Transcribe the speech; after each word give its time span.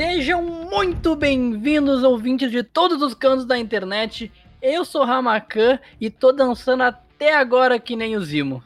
Sejam 0.00 0.42
muito 0.42 1.14
bem-vindos, 1.14 2.02
ouvintes 2.02 2.50
de 2.50 2.62
todos 2.62 3.02
os 3.02 3.12
cantos 3.12 3.44
da 3.44 3.58
internet. 3.58 4.32
Eu 4.62 4.82
sou 4.82 5.04
Ramakan 5.04 5.78
e 6.00 6.08
tô 6.08 6.32
dançando 6.32 6.84
até 6.84 7.34
agora 7.34 7.78
que 7.78 7.94
nem 7.94 8.16
o 8.16 8.20
Zimo. 8.22 8.64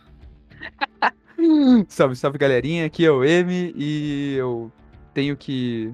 salve, 1.88 2.14
salve 2.14 2.38
galerinha, 2.38 2.86
aqui 2.86 3.04
é 3.04 3.10
o 3.10 3.24
M 3.24 3.74
e 3.76 4.36
eu 4.36 4.70
tenho 5.12 5.36
que 5.36 5.92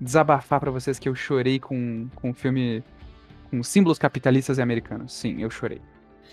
desabafar 0.00 0.60
para 0.60 0.70
vocês 0.70 1.00
que 1.00 1.08
eu 1.08 1.16
chorei 1.16 1.58
com, 1.58 2.08
com 2.14 2.32
filme 2.32 2.84
com 3.50 3.64
símbolos 3.64 3.98
capitalistas 3.98 4.58
e 4.58 4.62
americanos. 4.62 5.12
Sim, 5.12 5.42
eu 5.42 5.50
chorei. 5.50 5.80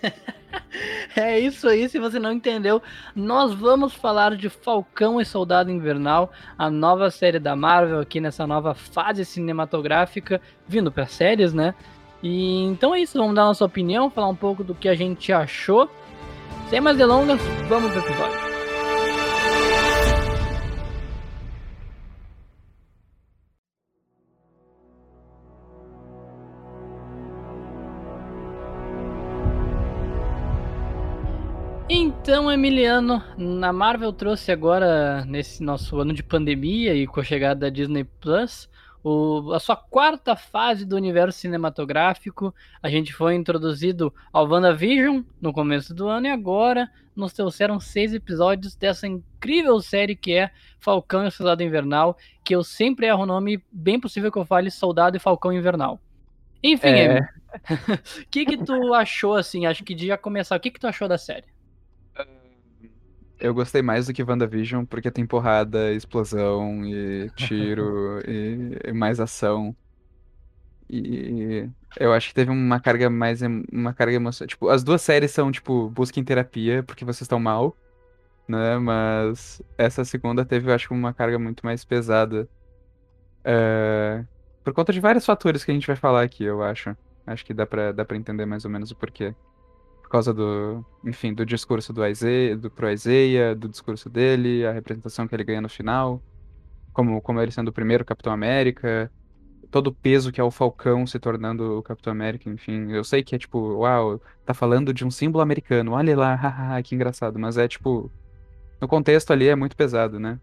é 1.15 1.39
isso 1.39 1.67
aí, 1.67 1.87
se 1.89 1.99
você 1.99 2.19
não 2.19 2.31
entendeu, 2.31 2.81
nós 3.15 3.53
vamos 3.53 3.93
falar 3.93 4.35
de 4.35 4.49
Falcão 4.49 5.19
e 5.19 5.25
Soldado 5.25 5.71
Invernal, 5.71 6.31
a 6.57 6.69
nova 6.69 7.09
série 7.09 7.39
da 7.39 7.55
Marvel 7.55 7.99
aqui 7.99 8.19
nessa 8.19 8.45
nova 8.45 8.73
fase 8.73 9.25
cinematográfica, 9.25 10.41
vindo 10.67 10.91
para 10.91 11.05
séries, 11.05 11.53
né? 11.53 11.73
E 12.21 12.63
então 12.63 12.95
é 12.95 13.01
isso, 13.01 13.17
vamos 13.17 13.35
dar 13.35 13.45
nossa 13.45 13.65
opinião, 13.65 14.09
falar 14.09 14.29
um 14.29 14.35
pouco 14.35 14.63
do 14.63 14.73
que 14.73 14.89
a 14.89 14.95
gente 14.95 15.31
achou. 15.31 15.89
Sem 16.69 16.81
mais 16.81 16.97
delongas, 16.97 17.39
vamos 17.69 17.91
pro 17.91 18.01
episódio. 18.01 18.56
Então, 31.99 32.51
Emiliano, 32.51 33.23
a 33.63 33.73
Marvel 33.73 34.13
trouxe 34.13 34.51
agora, 34.51 35.25
nesse 35.25 35.63
nosso 35.63 35.99
ano 35.99 36.13
de 36.13 36.21
pandemia 36.21 36.93
e 36.93 37.07
com 37.07 37.19
a 37.19 37.23
chegada 37.23 37.61
da 37.61 37.69
Disney 37.69 38.03
Plus, 38.03 38.69
o, 39.03 39.51
a 39.51 39.59
sua 39.59 39.75
quarta 39.75 40.35
fase 40.35 40.85
do 40.85 40.95
universo 40.95 41.39
cinematográfico. 41.39 42.53
A 42.83 42.87
gente 42.87 43.11
foi 43.11 43.33
introduzido 43.33 44.13
ao 44.31 44.47
WandaVision 44.47 45.23
no 45.41 45.51
começo 45.51 45.91
do 45.91 46.07
ano 46.07 46.27
e 46.27 46.29
agora 46.29 46.87
nos 47.15 47.33
trouxeram 47.33 47.79
seis 47.79 48.13
episódios 48.13 48.75
dessa 48.75 49.07
incrível 49.07 49.81
série 49.81 50.15
que 50.15 50.33
é 50.33 50.51
Falcão 50.79 51.25
e 51.25 51.29
o 51.29 51.31
Soldado 51.31 51.63
Invernal, 51.63 52.15
que 52.43 52.55
eu 52.55 52.63
sempre 52.63 53.07
erro 53.07 53.23
o 53.23 53.25
nome, 53.25 53.59
bem 53.71 53.99
possível 53.99 54.31
que 54.31 54.37
eu 54.37 54.45
fale 54.45 54.69
Soldado 54.69 55.17
e 55.17 55.19
Falcão 55.19 55.51
Invernal. 55.51 55.99
Enfim, 56.61 56.89
é... 56.89 57.21
o 58.21 58.29
que 58.29 58.45
que 58.45 58.57
tu 58.63 58.93
achou, 58.93 59.33
assim, 59.33 59.65
acho 59.65 59.83
que 59.83 59.95
de 59.95 60.05
já 60.05 60.17
começar, 60.17 60.55
o 60.55 60.59
que 60.59 60.69
que 60.69 60.79
tu 60.79 60.85
achou 60.85 61.07
da 61.07 61.17
série? 61.17 61.56
Eu 63.39 63.53
gostei 63.53 63.81
mais 63.81 64.07
do 64.07 64.13
que 64.13 64.23
WandaVision, 64.23 64.83
porque 64.85 65.11
tem 65.11 65.25
porrada, 65.25 65.91
explosão 65.93 66.83
e 66.85 67.29
tiro 67.35 68.19
e, 68.27 68.79
e, 68.85 68.93
mais 68.93 69.19
ação. 69.19 69.75
E 70.89 71.69
eu 71.99 72.13
acho 72.13 72.29
que 72.29 72.33
teve 72.33 72.49
uma 72.49 72.79
carga 72.79 73.09
mais 73.09 73.41
uma 73.71 73.93
carga 73.93 74.15
emocional. 74.15 74.47
Tipo, 74.47 74.69
as 74.69 74.83
duas 74.83 75.01
séries 75.01 75.31
são 75.31 75.51
tipo 75.51 75.89
busca 75.89 76.19
em 76.19 76.23
terapia 76.23 76.81
porque 76.81 77.05
vocês 77.05 77.21
estão 77.21 77.39
mal, 77.39 77.75
né? 78.47 78.77
Mas 78.79 79.61
essa 79.77 80.03
segunda 80.05 80.45
teve, 80.45 80.69
eu 80.69 80.75
acho, 80.75 80.93
uma 80.93 81.13
carga 81.13 81.37
muito 81.37 81.65
mais 81.65 81.85
pesada. 81.85 82.49
É... 83.43 84.25
Por 84.63 84.73
conta 84.73 84.91
de 84.91 84.99
vários 84.99 85.25
fatores 85.25 85.63
que 85.63 85.71
a 85.71 85.73
gente 85.73 85.87
vai 85.87 85.95
falar 85.95 86.23
aqui, 86.23 86.43
eu 86.43 86.63
acho. 86.63 86.95
Acho 87.25 87.45
que 87.45 87.53
dá 87.53 87.65
pra, 87.65 87.91
dá 87.91 88.05
pra 88.05 88.17
entender 88.17 88.45
mais 88.45 88.65
ou 88.65 88.71
menos 88.71 88.91
o 88.91 88.95
porquê 88.95 89.35
por 90.07 90.11
causa 90.11 90.33
do, 90.33 90.85
enfim, 91.03 91.33
do 91.33 91.45
discurso 91.45 91.91
do 91.91 92.05
Isaiah, 92.07 92.55
do 92.55 92.71
pro 92.71 92.89
Isaiah, 92.89 93.53
do 93.53 93.67
discurso 93.67 94.09
dele, 94.09 94.65
a 94.65 94.71
representação 94.71 95.27
que 95.27 95.35
ele 95.35 95.43
ganha 95.43 95.59
no 95.59 95.67
final, 95.67 96.23
como, 96.93 97.21
como 97.21 97.41
ele 97.41 97.51
sendo 97.51 97.67
o 97.67 97.73
primeiro 97.73 98.05
Capitão 98.05 98.31
América, 98.31 99.11
todo 99.69 99.87
o 99.87 99.93
peso 99.93 100.31
que 100.31 100.39
é 100.39 100.43
o 100.43 100.49
Falcão 100.49 101.05
se 101.05 101.19
tornando 101.19 101.79
o 101.79 101.83
Capitão 101.83 102.13
América, 102.13 102.49
enfim, 102.49 102.89
eu 102.89 103.03
sei 103.03 103.21
que 103.21 103.35
é 103.35 103.37
tipo, 103.37 103.59
uau, 103.79 104.21
tá 104.45 104.53
falando 104.53 104.93
de 104.93 105.03
um 105.03 105.11
símbolo 105.11 105.41
americano, 105.41 105.91
olha 105.91 106.15
lá, 106.15 106.35
haha, 106.39 106.81
que 106.81 106.95
engraçado, 106.95 107.37
mas 107.37 107.57
é 107.57 107.67
tipo, 107.67 108.09
no 108.79 108.87
contexto 108.87 109.31
ali 109.31 109.49
é 109.49 109.57
muito 109.57 109.75
pesado, 109.75 110.21
né? 110.21 110.39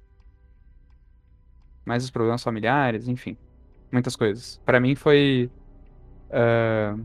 Mais 1.86 2.04
os 2.04 2.10
problemas 2.10 2.42
familiares, 2.42 3.08
enfim, 3.08 3.34
muitas 3.90 4.14
coisas. 4.14 4.60
Para 4.66 4.78
mim 4.78 4.94
foi 4.94 5.50
uh, 6.28 7.02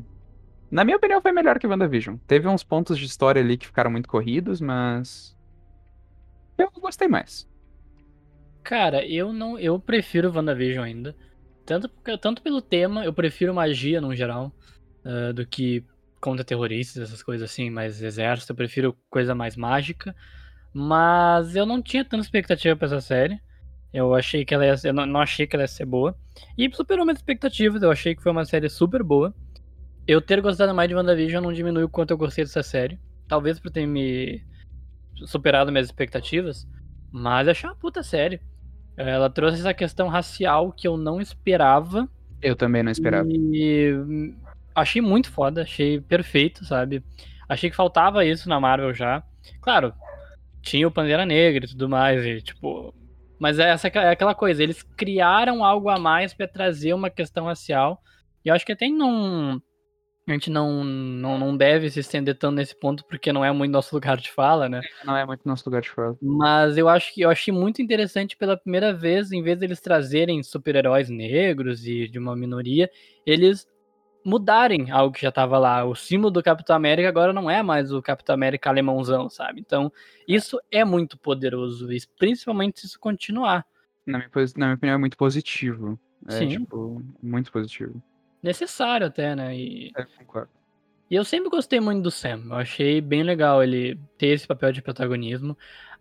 na 0.71 0.83
minha 0.83 0.97
opinião, 0.97 1.21
foi 1.21 1.31
melhor 1.31 1.57
que 1.57 1.67
WandaVision. 1.67 2.17
Teve 2.27 2.47
uns 2.47 2.63
pontos 2.63 2.97
de 2.97 3.05
história 3.05 3.41
ali 3.41 3.57
que 3.57 3.65
ficaram 3.65 3.89
muito 3.89 4.07
corridos, 4.07 4.61
mas. 4.61 5.35
Eu 6.57 6.69
gostei 6.79 7.07
mais. 7.07 7.49
Cara, 8.63 9.05
eu 9.05 9.33
não. 9.33 9.57
Eu 9.57 9.79
prefiro 9.79 10.31
WandaVision 10.31 10.83
ainda. 10.83 11.15
Tanto, 11.65 11.89
tanto 12.19 12.41
pelo 12.41 12.61
tema, 12.61 13.05
eu 13.05 13.13
prefiro 13.13 13.53
magia 13.53 13.99
no 13.99 14.15
geral. 14.15 14.51
Uh, 15.03 15.33
do 15.33 15.45
que 15.45 15.83
contra 16.19 16.43
terroristas, 16.43 17.01
essas 17.01 17.23
coisas 17.23 17.49
assim, 17.49 17.69
mais 17.69 18.01
exército. 18.01 18.51
Eu 18.51 18.55
prefiro 18.55 18.97
coisa 19.09 19.33
mais 19.33 19.55
mágica. 19.55 20.15
Mas 20.73 21.55
eu 21.55 21.65
não 21.65 21.81
tinha 21.81 22.05
tanta 22.05 22.23
expectativa 22.23 22.75
pra 22.75 22.85
essa 22.85 23.01
série. 23.01 23.39
Eu 23.91 24.13
achei 24.13 24.45
que 24.45 24.53
ela 24.53 24.65
ia. 24.65 24.75
Eu 24.83 24.93
não, 24.93 25.05
não 25.05 25.19
achei 25.19 25.47
que 25.47 25.55
ela 25.55 25.63
ia 25.63 25.67
ser 25.67 25.85
boa. 25.85 26.15
E 26.55 26.69
superou 26.75 27.05
minhas 27.05 27.19
expectativas. 27.19 27.81
Eu 27.81 27.89
achei 27.89 28.15
que 28.15 28.21
foi 28.21 28.31
uma 28.31 28.45
série 28.45 28.69
super 28.69 29.01
boa. 29.01 29.33
Eu 30.09 30.19
ter 30.19 30.41
gostado 30.41 30.73
mais 30.73 30.89
de 30.89 30.95
WandaVision 30.95 31.43
não 31.43 31.53
diminui 31.53 31.83
o 31.83 31.87
quanto 31.87 32.09
eu 32.09 32.17
gostei 32.17 32.43
dessa 32.43 32.63
série. 32.63 32.97
Talvez 33.27 33.59
por 33.59 33.69
ter 33.69 33.85
me 33.85 34.43
superado 35.27 35.71
minhas 35.71 35.85
expectativas. 35.85 36.67
Mas 37.11 37.47
achei 37.47 37.69
uma 37.69 37.75
puta 37.75 38.01
série. 38.01 38.41
Ela 38.97 39.29
trouxe 39.29 39.59
essa 39.59 39.71
questão 39.71 40.07
racial 40.07 40.71
que 40.71 40.87
eu 40.87 40.97
não 40.97 41.21
esperava. 41.21 42.09
Eu 42.41 42.55
também 42.55 42.81
não 42.81 42.91
esperava. 42.91 43.29
E 43.31 43.93
achei 44.73 44.99
muito 44.99 45.29
foda, 45.29 45.61
achei 45.61 46.01
perfeito, 46.01 46.65
sabe? 46.65 47.03
Achei 47.47 47.69
que 47.69 47.75
faltava 47.75 48.25
isso 48.25 48.49
na 48.49 48.59
Marvel 48.59 48.95
já. 48.95 49.21
Claro, 49.61 49.93
tinha 50.59 50.87
o 50.87 50.91
Pandeira 50.91 51.23
Negra 51.23 51.65
e 51.65 51.69
tudo 51.69 51.87
mais, 51.87 52.25
e 52.25 52.41
tipo. 52.41 52.95
Mas 53.39 53.59
é 53.59 53.69
essa 53.69 53.89
é 53.89 54.09
aquela 54.09 54.33
coisa, 54.33 54.63
eles 54.63 54.81
criaram 54.81 55.63
algo 55.63 55.87
a 55.87 55.99
mais 55.99 56.33
para 56.33 56.47
trazer 56.47 56.95
uma 56.95 57.11
questão 57.11 57.45
racial. 57.45 58.01
E 58.43 58.49
eu 58.49 58.55
acho 58.55 58.65
que 58.65 58.71
até 58.71 58.89
não 58.89 59.61
a 60.31 60.35
gente 60.35 60.49
não, 60.49 60.83
não, 60.83 61.37
não 61.37 61.57
deve 61.57 61.89
se 61.89 61.99
estender 61.99 62.37
tanto 62.37 62.55
nesse 62.55 62.75
ponto, 62.75 63.03
porque 63.05 63.33
não 63.33 63.43
é 63.43 63.51
muito 63.51 63.71
nosso 63.71 63.95
lugar 63.95 64.17
de 64.17 64.31
fala, 64.31 64.69
né? 64.69 64.81
Não 65.03 65.17
é 65.17 65.25
muito 65.25 65.41
nosso 65.47 65.67
lugar 65.67 65.81
de 65.81 65.89
fala. 65.89 66.15
Mas 66.21 66.77
eu 66.77 66.87
acho 66.87 67.13
que 67.13 67.21
eu 67.21 67.29
achei 67.29 67.53
muito 67.53 67.81
interessante 67.81 68.37
pela 68.37 68.57
primeira 68.57 68.93
vez, 68.93 69.31
em 69.31 69.41
vez 69.41 69.57
deles 69.57 69.81
trazerem 69.81 70.43
super-heróis 70.43 71.09
negros 71.09 71.85
e 71.85 72.07
de 72.07 72.19
uma 72.19 72.35
minoria, 72.35 72.89
eles 73.25 73.67
mudarem 74.23 74.91
algo 74.91 75.15
que 75.15 75.21
já 75.21 75.29
estava 75.29 75.57
lá. 75.57 75.83
O 75.83 75.95
símbolo 75.95 76.31
do 76.31 76.43
Capitão 76.43 76.75
América 76.75 77.09
agora 77.09 77.33
não 77.33 77.49
é 77.49 77.63
mais 77.63 77.91
o 77.91 78.01
Capitão 78.01 78.35
América 78.35 78.69
alemãozão, 78.69 79.29
sabe? 79.29 79.61
Então, 79.61 79.91
isso 80.27 80.59
é 80.71 80.85
muito 80.85 81.17
poderoso, 81.17 81.91
e 81.91 81.99
principalmente 82.17 82.81
se 82.81 82.85
isso 82.85 82.99
continuar. 82.99 83.65
Na 84.05 84.19
minha, 84.19 84.29
na 84.57 84.65
minha 84.65 84.75
opinião, 84.75 84.95
é 84.95 84.97
muito 84.99 85.17
positivo. 85.17 85.99
É, 86.27 86.39
Sim. 86.39 86.49
tipo, 86.49 87.01
muito 87.21 87.51
positivo 87.51 88.03
necessário 88.41 89.07
até, 89.07 89.35
né? 89.35 89.55
E... 89.55 89.91
É, 89.95 90.03
concordo. 90.17 90.49
E 91.09 91.15
eu 91.15 91.25
sempre 91.25 91.49
gostei 91.49 91.79
muito 91.79 92.03
do 92.03 92.11
Sam. 92.11 92.43
Eu 92.45 92.55
achei 92.55 93.01
bem 93.01 93.23
legal 93.23 93.63
ele 93.63 93.99
ter 94.17 94.27
esse 94.27 94.45
papel 94.45 94.71
de 94.71 94.81
protagonismo. 94.81 95.57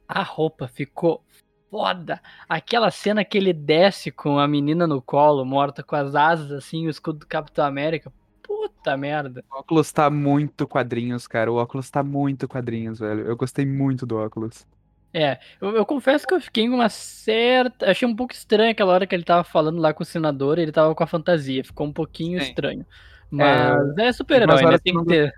A 0.07 0.23
roupa 0.23 0.69
ficou 0.69 1.25
foda. 1.71 2.21
Aquela 2.49 2.91
cena 2.91 3.25
que 3.25 3.39
ele 3.39 3.53
desce 3.53 4.11
com 4.11 4.39
a 4.39 4.47
menina 4.47 4.87
no 4.87 5.01
colo, 5.01 5.45
morta 5.45 5.83
com 5.83 5.97
as 5.97 6.15
asas, 6.15 6.53
assim, 6.53 6.87
o 6.87 6.91
escudo 6.91 7.21
do 7.21 7.27
Capitão 7.27 7.65
América. 7.65 8.13
Puta 8.43 8.97
merda. 8.97 9.43
O 9.51 9.59
óculos 9.59 9.91
tá 9.93 10.11
muito 10.11 10.67
quadrinhos, 10.67 11.27
cara. 11.27 11.51
O 11.51 11.57
óculos 11.57 11.91
tá 11.91 12.03
muito 12.03 12.47
quadrinhos, 12.47 12.99
velho. 12.99 13.27
Eu 13.27 13.37
gostei 13.37 13.65
muito 13.65 14.05
do 14.05 14.17
óculos. 14.17 14.67
É, 15.13 15.39
eu, 15.61 15.77
eu, 15.77 15.87
confesso 15.87 16.27
que 16.27 16.35
eu 16.35 16.41
fiquei 16.41 16.69
uma 16.69 16.89
certa. 16.89 17.91
Achei 17.91 18.07
um 18.07 18.15
pouco 18.15 18.35
estranho 18.35 18.71
aquela 18.71 18.93
hora 18.93 19.07
que 19.07 19.15
ele 19.15 19.25
tava 19.25 19.43
falando 19.43 19.81
lá 19.81 19.93
com 19.93 20.03
o 20.03 20.07
senador, 20.07 20.59
ele 20.59 20.71
tava 20.71 20.95
com 20.95 21.03
a 21.03 21.07
fantasia, 21.07 21.65
ficou 21.65 21.87
um 21.87 21.93
pouquinho 21.93 22.41
Sim. 22.41 22.49
estranho. 22.49 22.87
Mas 23.31 23.99
é, 23.99 24.09
é 24.09 24.13
super-herói, 24.13 24.63
né? 24.63 24.79
Tem 24.79 24.95
que 24.95 25.05
ter. 25.07 25.35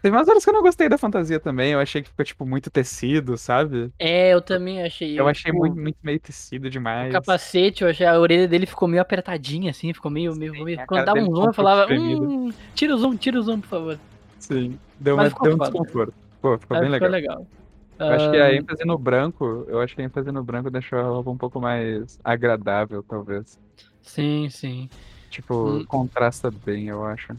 Teve 0.00 0.16
umas 0.16 0.28
horas 0.28 0.44
que 0.44 0.50
eu 0.50 0.54
não 0.54 0.62
gostei 0.62 0.88
da 0.88 0.96
fantasia 0.96 1.40
também. 1.40 1.72
Eu 1.72 1.80
achei 1.80 2.00
que 2.00 2.08
ficou, 2.08 2.24
tipo, 2.24 2.46
muito 2.46 2.70
tecido, 2.70 3.36
sabe? 3.36 3.90
É, 3.98 4.32
eu 4.32 4.40
também 4.40 4.82
achei. 4.82 5.12
Eu, 5.12 5.24
eu 5.24 5.28
achei 5.28 5.52
muito, 5.52 5.76
muito 5.76 5.98
meio 6.00 6.20
tecido 6.20 6.70
demais. 6.70 7.10
O 7.10 7.12
capacete, 7.12 7.82
eu 7.82 7.90
achei 7.90 8.06
a 8.06 8.18
orelha 8.18 8.46
dele 8.46 8.66
ficou 8.66 8.86
meio 8.86 9.02
apertadinha, 9.02 9.70
assim, 9.70 9.92
ficou 9.92 10.10
meio. 10.10 10.34
meio, 10.36 10.54
Sim, 10.54 10.64
meio... 10.64 10.86
Quando 10.86 11.04
dava 11.04 11.18
um 11.18 11.34
zoom, 11.34 11.46
eu 11.46 11.52
falava. 11.52 11.92
Hum, 11.92 12.52
tira 12.74 12.94
o 12.94 12.98
zoom, 12.98 13.16
tira 13.16 13.40
o 13.40 13.42
zoom, 13.42 13.60
por 13.60 13.68
favor. 13.68 13.98
Sim, 14.38 14.78
deu, 14.98 15.16
uma, 15.16 15.28
deu 15.28 15.54
um 15.54 15.58
desconforto. 15.58 16.14
Pô, 16.40 16.56
ficou 16.56 16.76
Mas 16.76 16.86
bem 16.86 16.94
ficou 16.94 17.08
legal. 17.08 17.38
legal. 17.38 17.60
Eu 18.00 18.14
acho 18.14 18.30
que 18.30 18.36
a 18.38 18.54
ênfase 18.54 18.84
no 18.84 18.96
branco, 18.96 19.66
eu 19.68 19.80
acho 19.80 19.94
que 19.94 20.00
a 20.00 20.04
ênfase 20.04 20.32
no 20.32 20.42
branco 20.42 20.70
deixou 20.70 20.98
a 20.98 21.02
roupa 21.02 21.30
um 21.30 21.36
pouco 21.36 21.60
mais 21.60 22.18
agradável, 22.24 23.02
talvez. 23.02 23.58
Sim, 24.00 24.48
sim. 24.48 24.88
Tipo, 25.28 25.68
hum. 25.68 25.84
contrasta 25.84 26.50
bem, 26.50 26.88
eu 26.88 27.04
acho. 27.04 27.36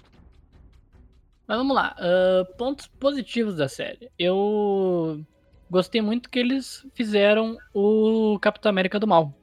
Mas 1.47 1.57
vamos 1.57 1.75
lá. 1.75 1.95
Uh, 1.99 2.57
pontos 2.57 2.87
positivos 2.87 3.55
da 3.55 3.67
série. 3.67 4.09
Eu 4.17 5.19
gostei 5.69 6.01
muito 6.01 6.29
que 6.29 6.39
eles 6.39 6.85
fizeram 6.93 7.57
o 7.73 8.37
Capitão 8.39 8.69
América 8.69 8.99
do 8.99 9.07
Mal. 9.07 9.33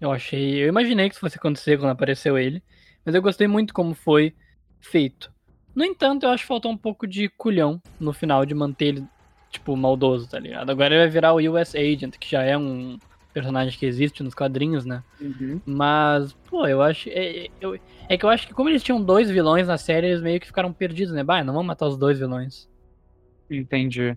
Eu 0.00 0.12
achei. 0.12 0.62
Eu 0.62 0.68
imaginei 0.68 1.08
que 1.08 1.14
isso 1.14 1.20
fosse 1.20 1.38
acontecer 1.38 1.78
quando 1.78 1.90
apareceu 1.90 2.38
ele. 2.38 2.62
Mas 3.04 3.14
eu 3.14 3.22
gostei 3.22 3.48
muito 3.48 3.72
como 3.72 3.94
foi 3.94 4.34
feito. 4.78 5.32
No 5.74 5.84
entanto, 5.84 6.24
eu 6.24 6.30
acho 6.30 6.42
que 6.42 6.48
faltou 6.48 6.70
um 6.70 6.76
pouco 6.76 7.06
de 7.06 7.28
culhão 7.30 7.80
no 7.98 8.12
final 8.12 8.44
de 8.46 8.54
manter 8.54 8.86
ele, 8.86 9.04
tipo, 9.50 9.76
maldoso, 9.76 10.28
tá 10.28 10.38
ligado? 10.38 10.70
Agora 10.70 10.94
ele 10.94 11.04
vai 11.04 11.08
virar 11.08 11.32
o 11.32 11.38
US 11.38 11.74
Agent, 11.74 12.16
que 12.18 12.30
já 12.30 12.42
é 12.42 12.56
um 12.56 12.98
personagem 13.32 13.78
que 13.78 13.84
existe 13.84 14.22
nos 14.22 14.34
quadrinhos, 14.34 14.86
né? 14.86 15.02
Uhum. 15.20 15.60
Mas, 15.66 16.32
pô, 16.48 16.66
eu 16.66 16.80
acho. 16.80 17.08
É, 17.10 17.48
eu, 17.60 17.78
é 18.08 18.16
que 18.16 18.24
eu 18.24 18.30
acho 18.30 18.46
que 18.48 18.54
como 18.54 18.68
eles 18.68 18.82
tinham 18.82 19.02
dois 19.02 19.30
vilões 19.30 19.66
na 19.66 19.76
série, 19.76 20.06
eles 20.06 20.22
meio 20.22 20.40
que 20.40 20.46
ficaram 20.46 20.72
perdidos, 20.72 21.12
né? 21.12 21.22
Bah, 21.22 21.44
não 21.44 21.52
vamos 21.52 21.66
matar 21.66 21.86
os 21.86 21.98
dois 21.98 22.18
vilões. 22.18 22.68
Entendi. 23.50 24.16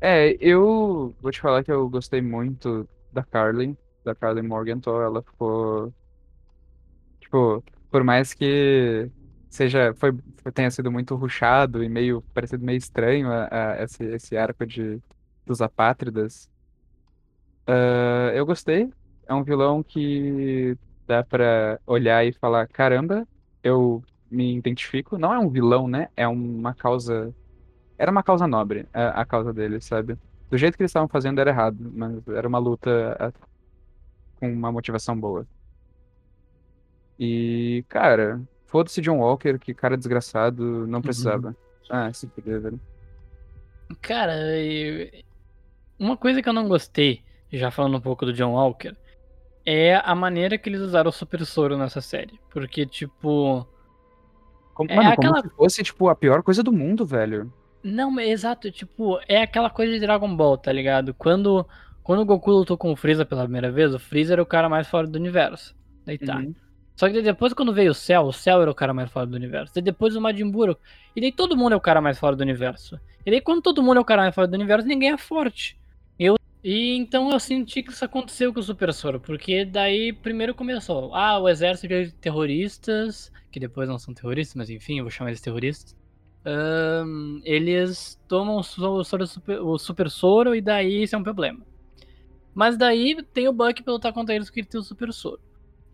É, 0.00 0.36
eu 0.40 1.14
vou 1.22 1.30
te 1.30 1.40
falar 1.40 1.62
que 1.62 1.70
eu 1.70 1.88
gostei 1.88 2.20
muito 2.20 2.88
da 3.12 3.22
Carly, 3.22 3.76
da 4.04 4.14
Carly 4.14 4.42
Morgenthau. 4.42 5.00
Ela 5.00 5.22
ficou. 5.22 5.92
Tipo, 7.20 7.62
por 7.90 8.02
mais 8.02 8.34
que 8.34 9.08
seja, 9.54 9.94
foi, 9.94 10.12
tenha 10.54 10.70
sido 10.70 10.90
muito 10.90 11.14
rushado 11.14 11.82
e 11.82 11.88
meio, 11.88 12.22
parecido 12.34 12.64
meio 12.64 12.78
estranho 12.78 13.30
a, 13.30 13.48
a 13.80 13.82
esse, 13.84 14.04
esse 14.04 14.36
arco 14.36 14.66
de, 14.66 15.00
dos 15.46 15.60
apátridas, 15.60 16.48
uh, 17.68 18.30
eu 18.34 18.46
gostei. 18.46 18.90
É 19.26 19.34
um 19.34 19.44
vilão 19.44 19.82
que 19.82 20.76
dá 21.06 21.22
pra 21.22 21.80
olhar 21.86 22.26
e 22.26 22.32
falar, 22.32 22.66
caramba, 22.68 23.26
eu 23.62 24.02
me 24.30 24.56
identifico. 24.56 25.18
Não 25.18 25.32
é 25.32 25.38
um 25.38 25.48
vilão, 25.48 25.86
né? 25.88 26.08
É 26.16 26.26
uma 26.26 26.74
causa 26.74 27.32
era 28.02 28.10
uma 28.10 28.22
causa 28.22 28.48
nobre, 28.48 28.88
a, 28.92 29.20
a 29.20 29.24
causa 29.24 29.52
deles, 29.52 29.84
sabe? 29.84 30.18
Do 30.50 30.58
jeito 30.58 30.76
que 30.76 30.82
eles 30.82 30.90
estavam 30.90 31.08
fazendo 31.08 31.40
era 31.40 31.50
errado, 31.50 31.78
mas 31.94 32.26
era 32.28 32.48
uma 32.48 32.58
luta 32.58 33.16
a, 33.18 33.32
com 34.40 34.52
uma 34.52 34.72
motivação 34.72 35.18
boa. 35.18 35.46
E, 37.18 37.84
cara, 37.88 38.42
foda-se 38.72 39.02
John 39.02 39.18
Walker, 39.18 39.58
que 39.58 39.74
cara 39.74 39.98
desgraçado, 39.98 40.86
não 40.86 41.02
precisava. 41.02 41.48
Uhum. 41.48 41.54
Ah, 41.90 42.12
se 42.12 42.26
fuder, 42.26 42.58
velho. 42.58 42.80
Cara, 44.00 44.34
eu... 44.58 45.10
uma 45.98 46.16
coisa 46.16 46.40
que 46.40 46.48
eu 46.48 46.54
não 46.54 46.66
gostei, 46.66 47.22
já 47.52 47.70
falando 47.70 47.98
um 47.98 48.00
pouco 48.00 48.24
do 48.24 48.32
John 48.32 48.54
Walker, 48.54 48.96
é 49.66 49.96
a 49.96 50.14
maneira 50.14 50.56
que 50.56 50.70
eles 50.70 50.80
usaram 50.80 51.10
o 51.10 51.12
Super 51.12 51.44
Soro 51.44 51.76
nessa 51.76 52.00
série. 52.00 52.40
Porque, 52.50 52.86
tipo. 52.86 53.68
Como, 54.72 54.90
é 54.90 54.96
mano, 54.96 55.10
aquela... 55.10 55.34
como 55.34 55.50
se 55.50 55.56
fosse, 55.56 55.82
tipo, 55.82 56.08
a 56.08 56.16
pior 56.16 56.42
coisa 56.42 56.62
do 56.62 56.72
mundo, 56.72 57.04
velho. 57.04 57.52
Não, 57.84 58.18
exato, 58.18 58.70
tipo, 58.70 59.18
é 59.28 59.42
aquela 59.42 59.68
coisa 59.68 59.92
de 59.92 60.00
Dragon 60.00 60.34
Ball, 60.34 60.56
tá 60.56 60.72
ligado? 60.72 61.12
Quando, 61.12 61.66
quando 62.02 62.20
o 62.20 62.24
Goku 62.24 62.50
lutou 62.50 62.78
com 62.78 62.90
o 62.90 62.96
Freeza 62.96 63.26
pela 63.26 63.42
primeira 63.42 63.70
vez, 63.70 63.92
o 63.92 63.98
Freeza 63.98 64.32
era 64.32 64.42
o 64.42 64.46
cara 64.46 64.68
mais 64.68 64.88
fora 64.88 65.06
do 65.06 65.18
universo. 65.18 65.74
Daí 66.06 66.16
tá. 66.16 66.38
Uhum. 66.38 66.54
Só 66.94 67.08
que 67.08 67.22
depois 67.22 67.52
quando 67.52 67.72
veio 67.72 67.90
o 67.90 67.94
Cell, 67.94 68.22
o 68.22 68.32
Cell 68.32 68.62
era 68.62 68.70
o 68.70 68.74
cara 68.74 68.92
mais 68.92 69.10
fora 69.10 69.26
do 69.26 69.34
universo. 69.34 69.78
E 69.78 69.82
depois 69.82 70.14
o 70.14 70.20
Majin 70.20 70.50
Buu, 70.50 70.76
e 71.16 71.20
daí 71.20 71.32
todo 71.32 71.56
mundo 71.56 71.72
é 71.72 71.76
o 71.76 71.80
cara 71.80 72.00
mais 72.00 72.18
fora 72.18 72.36
do 72.36 72.42
universo. 72.42 72.98
E 73.24 73.30
daí 73.30 73.40
quando 73.40 73.62
todo 73.62 73.82
mundo 73.82 73.98
é 73.98 74.00
o 74.00 74.04
cara 74.04 74.22
mais 74.22 74.34
fora 74.34 74.46
do 74.46 74.54
universo, 74.54 74.86
ninguém 74.86 75.10
é 75.10 75.18
forte. 75.18 75.78
Eu 76.18 76.36
e 76.62 76.96
então 76.96 77.30
eu 77.30 77.40
senti 77.40 77.82
que 77.82 77.90
isso 77.90 78.04
aconteceu 78.04 78.52
com 78.52 78.60
o 78.60 78.62
Super 78.62 78.92
Soro, 78.92 79.18
porque 79.18 79.64
daí 79.64 80.12
primeiro 80.12 80.54
começou, 80.54 81.14
ah, 81.14 81.38
o 81.38 81.48
exército 81.48 81.88
de 81.88 82.12
terroristas, 82.12 83.32
que 83.50 83.58
depois 83.58 83.88
não 83.88 83.98
são 83.98 84.14
terroristas, 84.14 84.54
mas 84.54 84.70
enfim, 84.70 84.98
eu 84.98 85.04
vou 85.04 85.10
chamar 85.10 85.30
eles 85.30 85.40
terroristas 85.40 85.96
um, 86.44 87.40
eles 87.44 88.20
tomam 88.26 88.56
o, 88.56 88.62
soro, 88.62 89.24
o 89.62 89.78
super 89.78 90.10
soro 90.10 90.54
e 90.54 90.60
daí 90.60 91.02
isso 91.02 91.14
é 91.14 91.18
um 91.18 91.22
problema. 91.22 91.60
Mas 92.54 92.76
daí 92.76 93.16
tem 93.32 93.48
o 93.48 93.52
Buck 93.52 93.82
pra 93.82 93.92
lutar 93.92 94.12
contra 94.12 94.34
eles 94.34 94.50
que 94.50 94.62
tem 94.62 94.80
o 94.80 94.84
super 94.84 95.12
soro. 95.12 95.40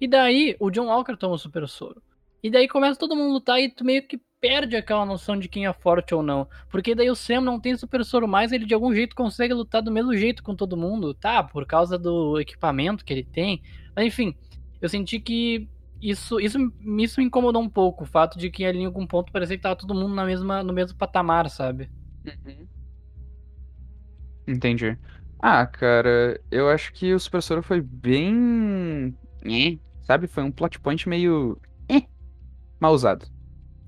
E 0.01 0.07
daí 0.07 0.57
o 0.61 0.71
John 0.71 0.87
Walker 0.87 1.17
toma 1.17 1.35
o 1.35 1.39
super 1.39 1.67
soro. 1.69 2.03
E 2.43 2.51
daí 2.51 2.69
começa 2.69 2.99
todo 2.99 3.17
mundo 3.17 3.31
a 3.31 3.35
lutar 3.35 3.61
e 3.61 3.69
tu 3.69 3.85
meio 3.85 4.07
que 4.07 4.21
perde 4.41 4.77
aquela 4.77 5.05
noção 5.05 5.37
de 5.37 5.49
quem 5.49 5.67
é 5.67 5.73
forte 5.73 6.15
ou 6.15 6.23
não. 6.23 6.49
Porque 6.71 6.95
daí 6.95 7.11
o 7.11 7.17
Sam 7.17 7.41
não 7.41 7.59
tem 7.59 7.77
super 7.77 8.05
soro 8.05 8.29
mais, 8.29 8.53
ele 8.53 8.65
de 8.65 8.75
algum 8.75 8.95
jeito 8.95 9.17
consegue 9.17 9.53
lutar 9.53 9.83
do 9.83 9.91
mesmo 9.91 10.17
jeito 10.17 10.43
com 10.43 10.55
todo 10.55 10.77
mundo, 10.77 11.13
tá? 11.13 11.43
Por 11.43 11.67
causa 11.67 11.99
do 11.99 12.39
equipamento 12.39 13.05
que 13.05 13.13
ele 13.13 13.25
tem. 13.25 13.61
Mas 13.97 14.07
enfim, 14.07 14.37
eu 14.81 14.89
senti 14.89 15.19
que 15.19 15.69
isso, 16.01 16.39
isso, 16.39 16.59
isso 16.59 17.19
me 17.19 17.25
incomodou 17.25 17.61
um 17.61 17.69
pouco, 17.69 18.05
o 18.05 18.07
fato 18.07 18.39
de 18.39 18.51
que 18.51 18.65
ali 18.65 18.79
em 18.79 18.87
algum 18.87 19.07
ponto 19.07 19.33
parecia 19.33 19.57
que 19.57 19.63
tava 19.63 19.75
todo 19.75 19.95
mundo 19.95 20.15
na 20.15 20.25
mesma, 20.25 20.63
no 20.63 20.73
mesmo 20.73 20.97
patamar, 20.97 21.51
sabe? 21.51 21.91
Uhum. 22.25 22.69
Entendi. 24.47 24.97
Ah, 25.41 25.67
cara, 25.67 26.41
eu 26.51 26.69
acho 26.69 26.93
que 26.93 27.13
o 27.13 27.19
Super 27.21 27.43
Soro 27.43 27.63
foi 27.63 27.81
bem. 27.81 29.15
Sabe? 30.09 30.27
Foi 30.27 30.43
um 30.43 30.51
plot 30.51 30.81
point 30.81 31.09
meio. 31.09 31.61
mal 32.81 32.93
usado. 32.93 33.27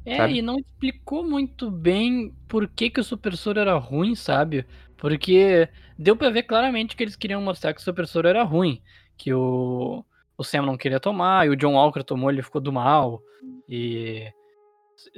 É, 0.05 0.19
sabe? 0.19 0.35
e 0.35 0.43
não 0.43 0.59
explicou 0.59 1.25
muito 1.25 1.71
bem 1.71 2.33
por 2.47 2.69
que, 2.69 2.89
que 2.91 3.01
o 3.01 3.05
Super 3.05 3.37
Soro 3.37 3.59
era 3.59 3.77
ruim, 3.77 4.15
sabe? 4.15 4.65
Porque 4.97 5.69
deu 5.99 6.17
pra 6.17 6.31
ver 6.31 6.45
claramente 6.45 6.95
que 6.95 7.03
eles 7.03 7.17
queriam 7.17 7.43
mostrar 7.43 7.75
que 7.75 7.81
o 7.81 7.85
Super 7.85 8.07
Soro 8.07 8.29
era 8.29 8.45
ruim. 8.45 8.81
Que 9.17 9.35
o 9.35 10.05
o 10.41 10.45
Sam 10.45 10.63
não 10.63 10.77
queria 10.79 10.99
tomar, 10.99 11.47
e 11.47 11.51
o 11.51 11.57
John 11.57 11.75
Walker 11.75 12.03
tomou, 12.03 12.31
ele 12.31 12.43
ficou 12.43 12.63
do 12.63 12.73
mal. 12.73 13.23
E. 13.69 14.27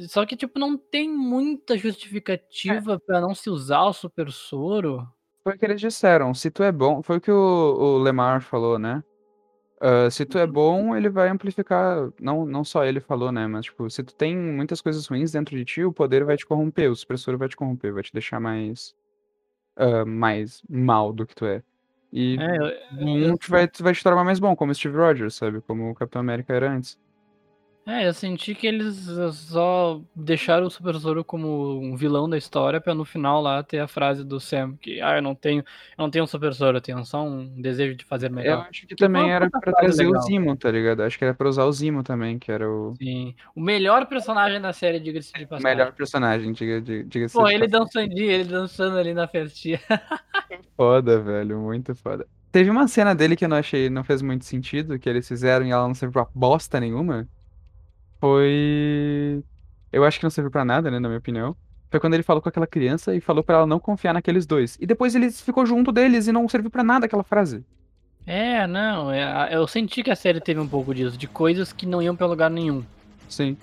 Só 0.09 0.27
que, 0.27 0.37
tipo, 0.37 0.59
não 0.59 0.77
tem 0.77 1.09
muita 1.09 1.79
justificativa 1.79 2.95
é. 2.95 2.99
para 2.99 3.21
não 3.21 3.33
se 3.33 3.49
usar 3.49 3.85
o 3.85 3.93
super 3.93 4.33
soro. 4.33 5.07
Foi 5.45 5.55
o 5.55 5.59
que 5.59 5.65
eles 5.65 5.81
disseram. 5.81 6.35
Se 6.35 6.51
tu 6.51 6.65
é 6.65 6.73
bom. 6.73 7.05
Foi 7.05 7.19
o 7.19 7.21
que 7.21 7.31
o, 7.31 7.37
o 7.37 7.99
Lemar 7.99 8.43
falou, 8.43 8.81
né? 8.81 9.03
Uh, 9.83 10.09
se 10.13 10.25
tu 10.25 10.39
é 10.39 10.47
bom, 10.47 10.97
ele 10.97 11.09
vai 11.09 11.29
amplificar. 11.29 12.09
Não, 12.21 12.47
não 12.47 12.63
só 12.63 12.85
ele 12.85 13.01
falou, 13.01 13.33
né? 13.33 13.49
Mas, 13.49 13.65
tipo, 13.65 13.91
se 13.91 14.05
tu 14.05 14.15
tem 14.15 14.37
muitas 14.37 14.81
coisas 14.81 15.05
ruins 15.09 15.33
dentro 15.33 15.57
de 15.57 15.65
ti, 15.65 15.83
o 15.83 15.93
poder 15.93 16.25
vai 16.25 16.37
te 16.37 16.47
corromper, 16.47 16.89
o 16.89 16.95
super 16.95 17.37
vai 17.37 17.49
te 17.49 17.57
corromper, 17.57 17.93
vai 17.93 18.03
te 18.05 18.13
deixar 18.13 18.39
mais. 18.39 18.95
Uh, 19.77 20.07
mais 20.07 20.63
mal 20.69 21.13
do 21.13 21.27
que 21.27 21.35
tu 21.35 21.47
é. 21.47 21.63
E 22.13 22.37
é, 22.39 23.03
um 23.03 23.37
vai, 23.49 23.69
vai 23.81 23.95
te 23.95 24.03
tornar 24.05 24.23
mais 24.23 24.39
bom, 24.39 24.55
como 24.55 24.75
Steve 24.75 24.97
Rogers, 24.97 25.35
sabe? 25.35 25.63
Como 25.63 25.91
o 25.91 25.95
Capitão 25.95 26.21
América 26.21 26.53
era 26.53 26.71
antes. 26.71 26.99
É, 27.85 28.07
eu 28.07 28.15
senti 28.15 28.55
que 28.55 28.67
eles 28.67 29.09
só 29.33 30.01
deixaram 30.15 30.67
o 30.67 30.71
Super 30.71 30.95
Zoro 30.97 31.25
como 31.25 31.81
um 31.81 31.97
vilão 31.97 32.31
da 32.31 32.39
história 32.39 32.81
pra 32.81 32.95
no 32.95 33.05
final 33.05 33.43
lá 33.43 33.61
ter 33.63 33.81
a 33.81 33.89
frase 33.89 34.25
do 34.25 34.39
Sam 34.39 34.77
que, 34.81 35.01
ah, 35.01 35.17
eu 35.17 35.23
não 35.23 35.35
tenho, 35.35 35.61
eu 35.61 36.03
não 36.03 36.09
tenho 36.09 36.25
um 36.25 36.29
Super 36.29 36.53
Zoro, 36.53 36.77
eu 36.77 36.81
tenho 36.81 37.05
só 37.05 37.25
um 37.25 37.61
desejo 37.61 37.97
de 37.97 38.05
fazer 38.05 38.31
melhor. 38.31 38.59
Eu 38.59 38.61
acho 38.61 38.83
que, 38.83 38.87
que 38.89 38.97
também 38.97 39.33
era 39.33 39.51
pra 39.51 39.73
trazer 39.73 40.05
legal. 40.05 40.21
o 40.21 40.25
Zimo, 40.25 40.57
tá 40.57 40.71
ligado? 40.71 41.03
Acho 41.03 41.19
que 41.19 41.25
era 41.25 41.35
pra 41.35 41.49
usar 41.49 41.65
o 41.65 41.73
Zimo 41.73 42.05
também, 42.05 42.39
que 42.39 42.53
era 42.53 42.71
o... 42.71 42.95
Sim, 42.97 43.35
o 43.55 43.61
melhor 43.61 44.07
personagem 44.07 44.61
da 44.61 44.73
série, 44.73 45.01
diga-se 45.01 45.33
de 45.33 45.45
passagem. 45.45 45.67
O 45.67 45.77
melhor 45.77 45.93
personagem, 45.93 46.53
diga-se 46.53 47.03
diga 47.03 47.27
Pô, 47.33 47.49
ele 47.49 47.67
dançando, 47.67 48.13
ele 48.13 48.45
dançando 48.45 48.97
ali 48.97 49.13
na 49.13 49.27
festinha. 49.27 49.81
foda, 50.77 51.21
velho, 51.21 51.59
muito 51.59 51.97
foda. 51.97 52.29
Teve 52.53 52.71
uma 52.71 52.87
cena 52.87 53.13
dele 53.13 53.35
que 53.35 53.45
eu 53.45 53.49
não 53.49 53.57
achei, 53.57 53.91
não 53.91 54.05
fez 54.05 54.23
muito 54.23 54.45
sentido, 54.45 54.99
que 55.01 55.09
eles 55.09 55.27
fizeram 55.27 55.67
e 55.67 55.71
ela 55.71 55.89
não 55.89 55.95
serviu 55.95 56.13
pra 56.13 56.31
bosta 56.33 56.79
nenhuma 56.79 57.27
foi. 58.23 59.43
Eu 59.93 60.05
acho 60.05 60.21
que 60.21 60.25
não 60.25 60.31
serviu 60.31 60.49
pra 60.49 60.65
nada, 60.65 60.89
né, 60.93 61.01
na 61.01 61.09
minha 61.09 61.19
opinião. 61.19 61.57
Foi 61.91 61.99
quando 61.99 62.15
ele 62.15 62.23
falou 62.23 62.41
com 62.41 62.49
aquela 62.49 62.69
criança 62.69 63.17
e 63.17 63.21
falou 63.21 63.43
para 63.43 63.57
ela 63.57 63.67
não 63.67 63.81
confiar 63.81 64.15
naqueles 64.15 64.47
dois. 64.47 64.79
E 64.81 64.87
depois 64.87 65.17
ele 65.17 65.29
ficou 65.33 65.67
junto 65.67 65.91
deles 65.91 66.29
e 66.29 66.33
não 66.33 66.49
serviu 66.49 66.71
para 66.71 66.85
nada 66.85 67.07
aquela 67.07 67.25
frase. 67.25 67.65
É, 68.25 68.65
não, 68.69 69.11
é, 69.11 69.49
eu 69.51 69.67
senti 69.67 70.05
que 70.05 70.11
a 70.11 70.15
série 70.15 70.41
teve 70.41 70.61
um 70.61 70.69
pouco 70.69 70.95
disso, 70.95 71.19
de 71.19 71.27
coisas 71.27 71.73
que 71.73 71.85
não 71.85 72.01
iam 72.01 72.15
pra 72.15 72.29
lugar 72.29 72.49
nenhum. 72.49 72.85
Sim. 73.29 73.57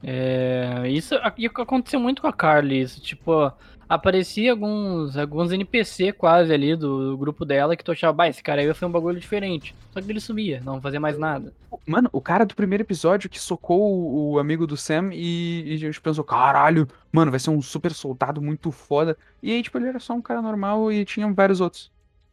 É, 0.00 0.84
isso 0.86 1.16
aconteceu 1.16 1.98
muito 1.98 2.22
com 2.22 2.28
a 2.28 2.32
Carly, 2.32 2.80
isso, 2.80 3.00
tipo, 3.00 3.52
aparecia 3.94 4.52
alguns, 4.52 5.18
alguns 5.18 5.52
NPC 5.52 6.12
quase 6.12 6.50
ali 6.50 6.74
do, 6.74 7.10
do 7.10 7.18
grupo 7.18 7.44
dela 7.44 7.76
que 7.76 7.84
tu 7.84 7.92
achava, 7.92 8.14
bah, 8.14 8.28
esse 8.28 8.42
cara 8.42 8.62
aí 8.62 8.74
foi 8.74 8.88
um 8.88 8.90
bagulho 8.90 9.20
diferente. 9.20 9.74
Só 9.90 10.00
que 10.00 10.10
ele 10.10 10.18
sumia, 10.18 10.62
não 10.64 10.80
fazia 10.80 10.98
mais 10.98 11.18
nada. 11.18 11.52
Mano, 11.86 12.08
o 12.10 12.20
cara 12.20 12.46
do 12.46 12.54
primeiro 12.54 12.82
episódio 12.82 13.28
que 13.28 13.38
socou 13.38 13.82
o, 13.82 14.32
o 14.32 14.38
amigo 14.38 14.66
do 14.66 14.78
Sam 14.78 15.10
e, 15.12 15.64
e, 15.66 15.74
a 15.74 15.76
gente 15.76 16.00
pensou, 16.00 16.24
caralho, 16.24 16.88
mano, 17.12 17.30
vai 17.30 17.38
ser 17.38 17.50
um 17.50 17.60
super 17.60 17.92
soldado 17.92 18.40
muito 18.40 18.72
foda. 18.72 19.16
E 19.42 19.52
aí, 19.52 19.62
tipo, 19.62 19.76
ele 19.76 19.88
era 19.88 20.00
só 20.00 20.14
um 20.14 20.22
cara 20.22 20.40
normal 20.40 20.90
e 20.90 21.04
tinha 21.04 21.30
vários 21.30 21.60
outros. 21.60 21.90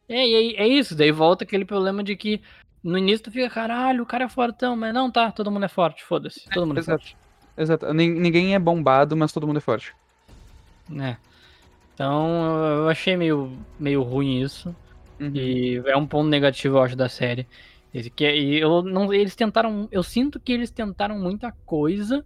É, 0.08 0.26
e 0.26 0.34
aí, 0.34 0.54
é 0.56 0.66
isso, 0.66 0.94
daí 0.94 1.12
volta 1.12 1.44
aquele 1.44 1.66
problema 1.66 2.02
de 2.02 2.16
que 2.16 2.40
no 2.82 2.96
início 2.96 3.24
tu 3.24 3.30
fica, 3.30 3.50
caralho, 3.50 4.02
o 4.02 4.06
cara 4.06 4.24
é 4.24 4.28
fortão, 4.28 4.74
mas 4.74 4.94
não 4.94 5.10
tá, 5.10 5.30
todo 5.30 5.50
mundo 5.50 5.66
é 5.66 5.68
forte, 5.68 6.02
foda-se, 6.02 6.48
todo 6.48 6.66
mundo 6.66 6.78
é, 6.78 6.80
é 6.80 6.84
forte. 6.84 7.16
Exato, 7.54 7.92
ninguém 7.92 8.54
é 8.54 8.58
bombado, 8.58 9.14
mas 9.14 9.30
todo 9.30 9.46
mundo 9.46 9.58
é 9.58 9.60
forte. 9.60 9.94
É. 10.98 11.16
Então 12.00 12.56
eu 12.78 12.88
achei 12.88 13.14
meio, 13.14 13.58
meio 13.78 14.02
ruim 14.02 14.40
isso. 14.40 14.74
Uhum. 15.20 15.32
E 15.34 15.82
é 15.84 15.94
um 15.94 16.06
ponto 16.06 16.30
negativo, 16.30 16.78
eu 16.78 16.82
acho, 16.82 16.96
da 16.96 17.10
série. 17.10 17.46
Que, 18.16 18.24
e 18.24 18.58
eu 18.58 18.82
não, 18.82 19.12
eles 19.12 19.36
tentaram. 19.36 19.86
Eu 19.92 20.02
sinto 20.02 20.40
que 20.40 20.50
eles 20.50 20.70
tentaram 20.70 21.18
muita 21.18 21.52
coisa 21.66 22.24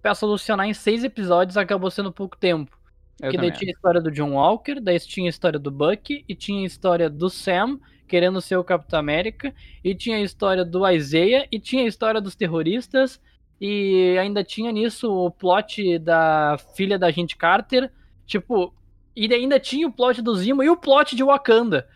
para 0.00 0.14
solucionar 0.14 0.68
em 0.68 0.74
seis 0.74 1.02
episódios, 1.02 1.56
acabou 1.56 1.90
sendo 1.90 2.12
pouco 2.12 2.36
tempo. 2.36 2.78
Eu 3.20 3.32
que 3.32 3.36
daí 3.36 3.50
tinha 3.50 3.72
a 3.72 3.74
história 3.74 4.00
do 4.00 4.12
John 4.12 4.34
Walker, 4.34 4.78
daí 4.80 5.00
tinha 5.00 5.26
a 5.26 5.30
história 5.30 5.58
do 5.58 5.72
Bucky, 5.72 6.24
e 6.28 6.34
tinha 6.36 6.62
a 6.62 6.66
história 6.66 7.10
do 7.10 7.28
Sam, 7.28 7.80
querendo 8.06 8.40
ser 8.40 8.58
o 8.58 8.62
Capitão 8.62 9.00
América, 9.00 9.52
e 9.82 9.92
tinha 9.92 10.18
a 10.18 10.20
história 10.20 10.64
do 10.64 10.88
Isaiah, 10.88 11.48
e 11.50 11.58
tinha 11.58 11.82
a 11.82 11.88
história 11.88 12.20
dos 12.20 12.36
terroristas, 12.36 13.20
e 13.60 14.16
ainda 14.20 14.44
tinha 14.44 14.70
nisso 14.70 15.10
o 15.10 15.32
plot 15.32 15.98
da 15.98 16.58
filha 16.76 16.96
da 16.96 17.10
gente 17.10 17.36
Carter, 17.36 17.90
tipo, 18.26 18.72
e 19.16 19.32
ainda 19.32 19.60
tinha 19.60 19.86
o 19.86 19.92
plot 19.92 20.20
do 20.20 20.34
Zimo 20.34 20.62
e 20.62 20.68
o 20.68 20.76
plot 20.76 21.14
de 21.14 21.22
Wakanda. 21.22 21.88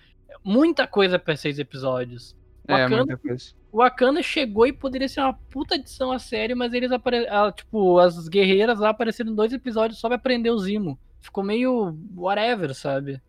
Muita 0.44 0.87
coisa 0.87 1.18
pra 1.18 1.37
seis 1.37 1.58
episódios. 1.58 2.37
É, 2.66 2.82
Wakanda, 2.82 2.96
muita 2.96 3.16
coisa. 3.16 3.54
Wakanda 3.72 4.22
chegou 4.22 4.66
e 4.66 4.72
poderia 4.72 5.08
ser 5.08 5.20
uma 5.20 5.32
puta 5.32 5.75
edição 5.75 6.12
a 6.12 6.18
série, 6.18 6.54
mas 6.54 6.72
eles 6.72 6.92
apareceram, 6.92 7.52
tipo, 7.52 7.98
as 7.98 8.28
guerreiras 8.28 8.78
lá 8.78 8.90
apareceram 8.90 9.32
em 9.32 9.34
dois 9.34 9.52
episódios 9.52 10.00
só 10.00 10.08
pra 10.08 10.18
prender 10.18 10.52
o 10.52 10.58
Zimo. 10.58 10.98
Ficou 11.20 11.42
meio 11.42 11.96
whatever, 12.16 12.75
sabe? 12.75 13.20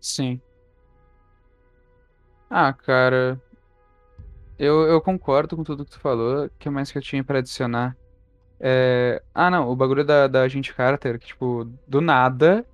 Sim. 0.00 0.40
Ah, 2.50 2.72
cara. 2.72 3.40
Eu, 4.58 4.82
eu 4.82 5.00
concordo 5.00 5.56
com 5.56 5.62
tudo 5.62 5.84
que 5.84 5.92
tu 5.92 6.00
falou. 6.00 6.46
O 6.46 6.50
que 6.58 6.68
mais 6.68 6.90
que 6.90 6.98
eu 6.98 7.02
tinha 7.02 7.22
pra 7.22 7.38
adicionar? 7.38 7.96
É... 8.58 9.22
Ah, 9.34 9.50
não. 9.50 9.70
O 9.70 9.76
bagulho 9.76 10.04
da, 10.04 10.26
da 10.26 10.42
agente 10.42 10.74
Carter, 10.74 11.18
que, 11.18 11.28
tipo, 11.28 11.70
do 11.86 12.00
nada, 12.00 12.66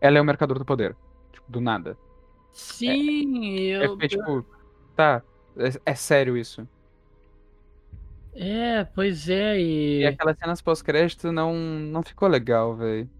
ela 0.00 0.18
é 0.18 0.20
o 0.20 0.24
mercador 0.24 0.58
do 0.58 0.64
poder. 0.64 0.96
Tipo, 1.32 1.50
do 1.52 1.60
nada. 1.60 1.98
Sim, 2.52 3.70
É 3.80 3.86
eu. 3.86 3.88
porque, 3.88 4.08
tipo, 4.08 4.46
tá. 4.94 5.22
É, 5.56 5.92
é 5.92 5.94
sério 5.94 6.36
isso. 6.36 6.68
É, 8.34 8.84
pois 8.84 9.28
é, 9.28 9.58
E 10.00 10.06
e. 10.06 10.06
aquelas 10.06 10.36
cenas 10.38 10.62
pós-crédito 10.62 11.32
não, 11.32 11.54
não 11.54 12.02
ficou 12.02 12.28
legal, 12.28 12.76
velho. 12.76 13.10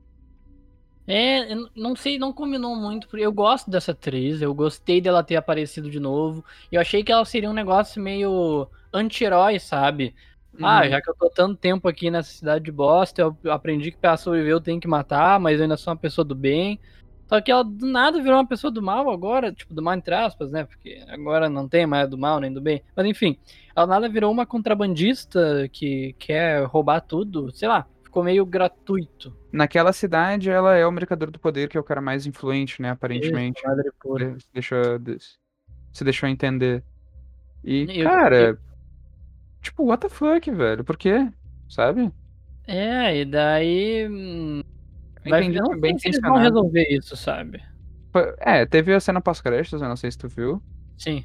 É, 1.11 1.54
não 1.75 1.97
sei, 1.97 2.18
não 2.18 2.35
combinou 2.35 2.76
muito, 2.76 3.08
porque 3.08 3.25
eu 3.25 3.32
gosto 3.32 3.70
dessa 3.70 3.92
atriz, 3.92 4.42
eu 4.42 4.54
gostei 4.54 5.00
dela 5.00 5.25
ter 5.25 5.37
aparecido 5.37 5.90
de 5.90 5.99
novo. 5.99 6.44
Eu 6.70 6.80
achei 6.82 7.02
que 7.02 7.11
ela 7.11 7.25
seria 7.25 7.49
um 7.49 7.54
negócio 7.54 8.02
meio 8.02 8.70
anti-herói, 8.92 9.58
sabe? 9.58 10.14
Ah, 10.61 10.83
Uhum. 10.83 10.91
já 10.91 11.00
que 11.00 11.11
eu 11.11 11.15
tô 11.15 11.31
tanto 11.31 11.57
tempo 11.57 11.87
aqui 11.88 12.11
nessa 12.11 12.31
cidade 12.33 12.65
de 12.65 12.73
bosta, 12.73 13.23
eu 13.23 13.37
aprendi 13.53 13.91
que 13.93 13.99
pra 13.99 14.17
sobreviver 14.17 14.53
eu 14.55 14.61
tenho 14.61 14.81
que 14.81 14.88
matar, 14.88 15.38
mas 15.38 15.57
eu 15.59 15.62
ainda 15.65 15.77
sou 15.77 15.93
uma 15.93 15.99
pessoa 15.99 16.25
do 16.25 16.35
bem. 16.35 16.81
Só 17.29 17.41
que 17.43 17.50
ela 17.50 17.62
do 17.62 17.85
nada 17.87 18.23
virou 18.23 18.38
uma 18.38 18.47
pessoa 18.47 18.71
do 18.71 18.81
mal 18.83 19.11
agora, 19.11 19.53
tipo, 19.53 19.75
do 19.75 19.83
mal 19.83 19.95
entre 19.95 20.15
aspas, 20.15 20.50
né? 20.50 20.65
Porque 20.65 21.05
agora 21.09 21.49
não 21.50 21.69
tem 21.69 21.87
mais 21.87 22.09
do 22.09 22.17
mal 22.17 22.41
nem 22.41 22.50
do 22.53 22.61
bem. 22.61 22.83
Mas 22.97 23.05
enfim, 23.07 23.38
ela 23.77 23.87
nada 23.87 24.09
virou 24.09 24.33
uma 24.33 24.47
contrabandista 24.47 25.69
que 25.71 26.15
quer 26.19 26.65
roubar 26.65 27.00
tudo, 27.03 27.50
sei 27.53 27.69
lá, 27.69 27.87
ficou 28.03 28.25
meio 28.25 28.47
gratuito. 28.47 29.37
Naquela 29.53 29.93
cidade, 29.93 30.49
ela 30.50 30.75
é 30.75 30.87
o 30.87 30.91
mercador 30.91 31.31
do 31.31 31.38
poder, 31.38 31.69
que 31.69 31.77
é 31.77 31.81
o 31.81 31.85
cara 31.85 32.00
mais 32.00 32.25
influente, 32.27 32.81
né? 32.81 32.91
Aparentemente. 32.91 33.59
Isso, 33.59 33.69
madre 33.69 33.91
pura. 34.00 34.35
Se 34.38 34.47
deixou, 34.55 34.83
se 35.93 36.05
deixou 36.05 36.29
entender. 36.31 36.83
E, 37.62 37.87
Eu- 38.00 38.09
cara, 38.09 38.59
tipo, 39.71 39.85
what 39.85 40.01
the 40.01 40.09
fuck, 40.09 40.51
velho? 40.51 40.85
Por 40.85 40.97
quê? 40.97 41.29
Sabe? 41.69 42.13
É, 42.67 43.19
e 43.21 43.25
daí. 43.25 44.09
hum, 44.09 44.63
Vai, 45.27 45.47
eu 45.47 45.63
não 45.63 45.79
que 45.97 46.09
eles 46.09 46.21
vão 46.21 46.37
resolver 46.37 46.87
isso, 46.91 47.17
sabe? 47.17 47.63
É, 48.41 48.65
teve 48.67 48.95
a 48.95 49.01
cena 49.01 49.21
pós-créditos, 49.21 49.81
eu 49.81 49.89
não 49.89 49.97
sei 49.97 50.11
se 50.11 50.19
tu 50.19 50.29
viu. 50.29 50.63
Sim. 50.97 51.25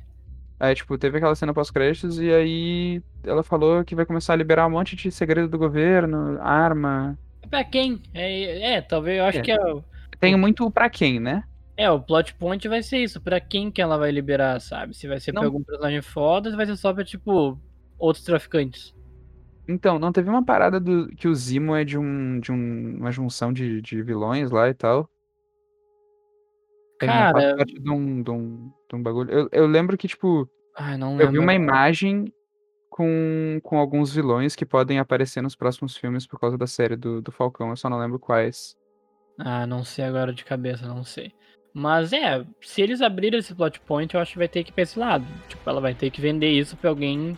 Aí, 0.60 0.76
tipo, 0.76 0.98
teve 0.98 1.18
aquela 1.18 1.36
cena 1.36 1.54
pós-créditos 1.54 2.20
e 2.20 2.32
aí 2.32 3.02
ela 3.24 3.44
falou 3.44 3.84
que 3.84 3.96
vai 3.96 4.06
começar 4.06 4.34
a 4.34 4.36
liberar 4.36 4.68
um 4.68 4.72
monte 4.72 4.96
de 4.96 5.12
segredo 5.12 5.48
do 5.48 5.58
governo, 5.58 6.38
arma. 6.42 7.18
Pra 7.50 7.64
quem? 7.64 8.02
É, 8.14 8.74
é, 8.76 8.82
talvez 8.82 9.18
eu 9.18 9.26
acho 9.26 9.40
É. 9.40 9.42
que 9.42 9.52
é, 9.52 9.60
o- 9.74 9.84
Tem 10.20 10.38
muito 10.38 10.70
pra 10.72 10.90
quem, 10.90 11.20
né? 11.20 11.44
é, 11.76 11.90
o 11.90 12.00
plot 12.00 12.36
point 12.36 12.68
vai 12.68 12.84
ser 12.84 13.00
isso. 13.00 13.20
Pra 13.20 13.40
quem 13.40 13.72
que 13.72 13.82
ela 13.82 13.98
vai 13.98 14.12
liberar, 14.12 14.60
sabe? 14.62 14.94
Se 14.96 15.08
vai 15.08 15.20
ser 15.20 15.32
pra 15.34 15.42
Não. 15.42 15.48
algum 15.48 15.64
personagem 15.64 16.02
foda, 16.02 16.50
se 16.52 16.56
vai 16.56 16.66
ser 16.66 16.78
só 16.78 16.94
pra, 16.94 17.04
tipo, 17.04 17.60
outros 18.06 18.26
traficantes. 18.26 18.94
Então, 19.68 19.98
não 19.98 20.12
teve 20.12 20.30
uma 20.30 20.44
parada 20.44 20.80
do 20.80 21.08
que 21.16 21.28
o 21.28 21.34
Zimo 21.34 21.74
é 21.76 21.86
de, 21.86 21.98
um, 21.98 22.40
de 22.40 22.52
um- 22.52 22.98
uma 22.98 23.12
junção 23.12 23.54
de, 23.54 23.82
de 23.82 24.02
vilões 24.02 24.52
lá 24.52 24.68
e 24.70 24.74
tal. 24.74 25.10
Cara, 27.00 27.56
parte 27.58 27.74
de 27.80 27.90
um, 27.90 28.22
de 28.22 28.32
um, 28.32 28.72
de 28.90 28.96
um 28.96 29.04
bagulho. 29.04 29.32
Eu, 29.32 29.50
eu 29.52 29.68
lembro 29.68 29.98
que, 29.98 30.08
tipo, 30.08 30.50
ai, 30.76 30.98
não 30.98 31.14
eu 31.14 31.18
vi 31.30 31.38
lembro. 31.38 31.42
uma 31.42 31.52
agora. 31.54 31.64
imagem 31.66 32.34
com, 32.90 33.60
com 33.64 33.78
alguns 33.78 34.14
vilões 34.14 34.56
que 34.56 34.66
podem 34.66 35.00
aparecer 35.00 35.42
nos 35.42 35.56
próximos 35.56 35.98
filmes 35.98 36.26
por 36.28 36.40
causa 36.40 36.58
da 36.58 36.68
série 36.68 36.96
do, 36.96 37.22
do 37.22 37.32
Falcão. 37.32 37.70
Eu 37.70 37.76
só 37.76 37.90
não 37.90 38.00
lembro 38.00 38.20
quais. 38.20 38.76
Ah, 39.38 39.66
não 39.66 39.84
sei 39.84 40.06
agora 40.06 40.32
de 40.34 40.46
cabeça, 40.46 40.88
não 40.88 41.04
sei. 41.04 41.34
Mas 41.74 42.14
é, 42.14 42.46
se 42.62 42.82
eles 42.82 43.02
abrirem 43.02 43.40
esse 43.40 43.54
plot 43.56 43.80
point, 43.82 44.14
eu 44.14 44.22
acho 44.22 44.34
que 44.34 44.38
vai 44.38 44.48
ter 44.48 44.64
que 44.64 44.70
ir 44.70 44.74
pra 44.74 44.84
esse 44.84 44.98
lado. 45.00 45.26
Tipo, 45.50 45.68
ela 45.70 45.82
vai 45.82 45.96
ter 45.96 46.12
que 46.12 46.22
vender 46.22 46.52
isso 46.52 46.78
pra 46.78 46.90
alguém, 46.92 47.38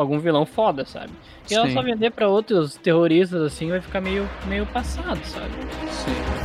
algum 0.00 0.18
vilão 0.18 0.46
foda, 0.46 0.84
sabe? 0.84 1.12
E 1.50 1.54
ela 1.54 1.68
só 1.70 1.82
Sim, 1.82 1.84
vender 1.84 2.10
pra 2.10 2.28
outros 2.28 2.76
terroristas 2.76 3.42
assim 3.42 3.68
vai 3.70 3.80
ficar 3.80 4.00
meio, 4.00 4.28
meio 4.46 4.66
passado, 4.66 5.22
sabe? 5.24 5.52
sim. 5.90 6.40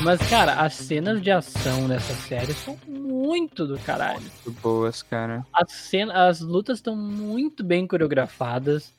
Mas, 0.00 0.20
cara, 0.30 0.54
as 0.54 0.74
cenas 0.74 1.20
de 1.20 1.30
ação 1.30 1.86
dessa 1.88 2.14
série 2.14 2.54
são 2.54 2.78
muito 3.28 3.66
do 3.66 3.78
caralho. 3.78 4.22
Muito 4.22 4.60
boas, 4.62 5.02
cara. 5.02 5.46
As, 5.52 5.70
cena, 5.70 6.26
as 6.26 6.40
lutas 6.40 6.78
estão 6.78 6.96
muito 6.96 7.62
bem 7.62 7.86
coreografadas. 7.86 8.94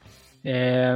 É, 0.46 0.96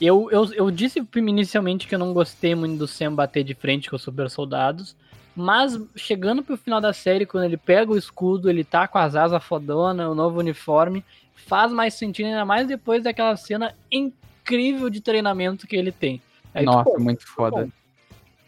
eu, 0.00 0.28
eu, 0.32 0.52
eu 0.52 0.70
disse 0.70 1.00
inicialmente 1.14 1.86
que 1.86 1.94
eu 1.94 1.98
não 1.98 2.12
gostei 2.12 2.56
muito 2.56 2.76
do 2.76 2.88
Sam 2.88 3.14
bater 3.14 3.44
de 3.44 3.54
frente 3.54 3.88
com 3.88 3.94
os 3.94 4.02
super 4.02 4.28
soldados. 4.28 4.96
Mas 5.36 5.78
chegando 5.94 6.42
pro 6.42 6.56
final 6.56 6.80
da 6.80 6.92
série, 6.92 7.24
quando 7.24 7.44
ele 7.44 7.56
pega 7.56 7.92
o 7.92 7.96
escudo, 7.96 8.50
ele 8.50 8.64
tá 8.64 8.88
com 8.88 8.98
as 8.98 9.14
asas 9.14 9.42
fodona, 9.44 10.10
o 10.10 10.14
novo 10.14 10.40
uniforme, 10.40 11.04
faz 11.36 11.72
mais 11.72 11.94
sentido, 11.94 12.26
ainda 12.26 12.44
mais 12.44 12.66
depois 12.66 13.04
daquela 13.04 13.36
cena 13.36 13.74
incrível 13.92 14.90
de 14.90 15.00
treinamento 15.00 15.68
que 15.68 15.76
ele 15.76 15.92
tem. 15.92 16.20
Aí, 16.52 16.64
tu, 16.64 16.72
Nossa, 16.72 16.90
pô, 16.90 16.98
muito 16.98 17.24
foda. 17.28 17.68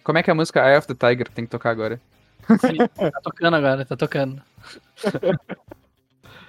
Como 0.02 0.18
é 0.18 0.23
que 0.25 0.30
é 0.30 0.32
a 0.32 0.35
música 0.35 0.68
Eye 0.68 0.76
of 0.76 0.92
the 0.92 0.94
Tiger 0.94 1.28
tem 1.28 1.44
que 1.44 1.50
tocar 1.52 1.71
agora? 1.71 2.00
Tá 2.59 3.21
tocando 3.23 3.54
agora, 3.54 3.85
tá 3.85 3.97
tocando. 3.97 4.42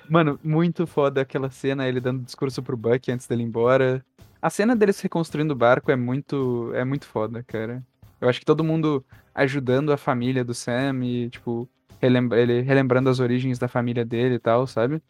Mano, 0.09 0.39
muito 0.43 0.85
foda 0.85 1.21
aquela 1.21 1.49
cena, 1.49 1.87
ele 1.87 1.99
dando 1.99 2.23
discurso 2.23 2.61
pro 2.61 2.77
Bucky 2.77 3.11
antes 3.11 3.27
dele 3.27 3.43
ir 3.43 3.45
embora. 3.45 4.05
A 4.41 4.49
cena 4.49 4.75
deles 4.75 4.99
reconstruindo 4.99 5.53
o 5.53 5.57
barco 5.57 5.91
é 5.91 5.95
muito, 5.95 6.71
é 6.73 6.83
muito 6.83 7.05
foda, 7.05 7.43
cara. 7.43 7.81
Eu 8.19 8.29
acho 8.29 8.39
que 8.39 8.45
todo 8.45 8.63
mundo 8.63 9.03
ajudando 9.33 9.91
a 9.91 9.97
família 9.97 10.43
do 10.43 10.53
Sam 10.53 11.03
e, 11.03 11.29
tipo, 11.29 11.67
relembra, 12.01 12.39
ele 12.39 12.61
relembrando 12.61 13.09
as 13.09 13.19
origens 13.19 13.57
da 13.57 13.67
família 13.67 14.03
dele 14.03 14.35
e 14.35 14.39
tal, 14.39 14.67
sabe? 14.67 15.01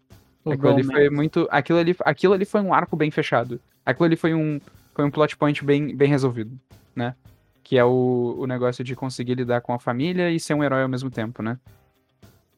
O 0.45 0.51
Aquilo 0.51 0.69
ali 0.69 0.83
foi 0.83 1.09
muito. 1.09 1.47
Aquilo 1.49 1.79
ali, 1.79 1.95
aquilo 2.01 2.33
ali 2.33 2.45
foi 2.45 2.61
um 2.61 2.73
arco 2.73 2.95
bem 2.95 3.09
fechado. 3.09 3.59
Aquilo 3.85 4.05
ali 4.05 4.15
foi 4.15 4.33
um, 4.33 4.59
foi 4.93 5.05
um 5.05 5.11
plot 5.11 5.35
point 5.37 5.63
bem, 5.63 5.95
bem 5.95 6.09
resolvido, 6.09 6.57
né? 6.95 7.15
Que 7.63 7.77
é 7.77 7.83
o, 7.85 8.35
o 8.39 8.45
negócio 8.45 8.83
de 8.83 8.95
conseguir 8.95 9.35
lidar 9.35 9.61
com 9.61 9.73
a 9.73 9.79
família 9.79 10.29
e 10.29 10.39
ser 10.39 10.53
um 10.53 10.63
herói 10.63 10.83
ao 10.83 10.89
mesmo 10.89 11.09
tempo, 11.09 11.41
né? 11.41 11.57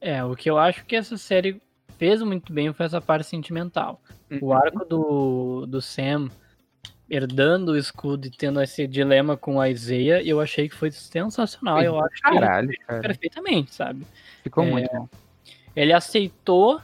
É, 0.02 0.24
o 0.24 0.36
que 0.36 0.50
eu 0.50 0.58
acho 0.58 0.86
que 0.86 0.96
essa 0.96 1.18
série 1.18 1.62
fez 1.98 2.22
muito 2.22 2.52
bem 2.52 2.74
foi 2.74 2.86
essa 2.86 3.02
parte 3.02 3.28
sentimental. 3.28 4.02
O 4.42 4.48
Uhum. 4.48 4.54
arco 4.54 4.86
do, 4.86 5.66
do 5.68 5.82
Sam 5.82 6.30
herdando 7.10 7.74
o 7.74 7.78
escudo 7.78 8.26
e 8.28 8.32
tendo 8.32 8.62
esse 8.62 8.88
dilema 8.88 9.38
com 9.38 9.62
a 9.62 9.70
Isaiah, 9.70 10.24
eu 10.24 10.42
achei 10.42 10.68
que 10.68 10.76
foi 10.76 10.92
sensacional. 10.92 11.78
Foi 11.78 11.88
Eu 11.88 12.00
acho 12.00 12.16
que 12.16 12.22
Caralho, 12.22 12.68
fez 12.68 12.80
cara. 12.86 13.02
perfeitamente, 13.02 13.74
sabe? 13.76 14.06
Ficou 14.44 14.64
É, 14.64 14.72
muito 14.72 14.90
bom. 14.92 15.08
Ele 15.76 15.94
aceitou, 15.94 16.82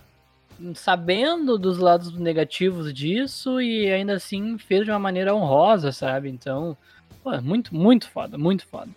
sabendo 0.75 1.58
dos 1.58 1.78
lados 1.80 2.13
negativos 2.18 2.94
disso, 2.94 3.60
e 3.60 3.92
ainda 3.92 4.13
assim 4.13 4.58
fez 4.60 4.86
de 4.86 4.92
uma 4.92 5.00
maneira 5.00 5.34
honrosa, 5.34 5.92
sabe? 5.92 6.30
Então, 6.30 6.78
pô, 7.24 7.40
muito, 7.42 7.74
muito 7.75 8.10
foda, 8.10 8.38
muito 8.38 8.66
foda. 8.68 8.90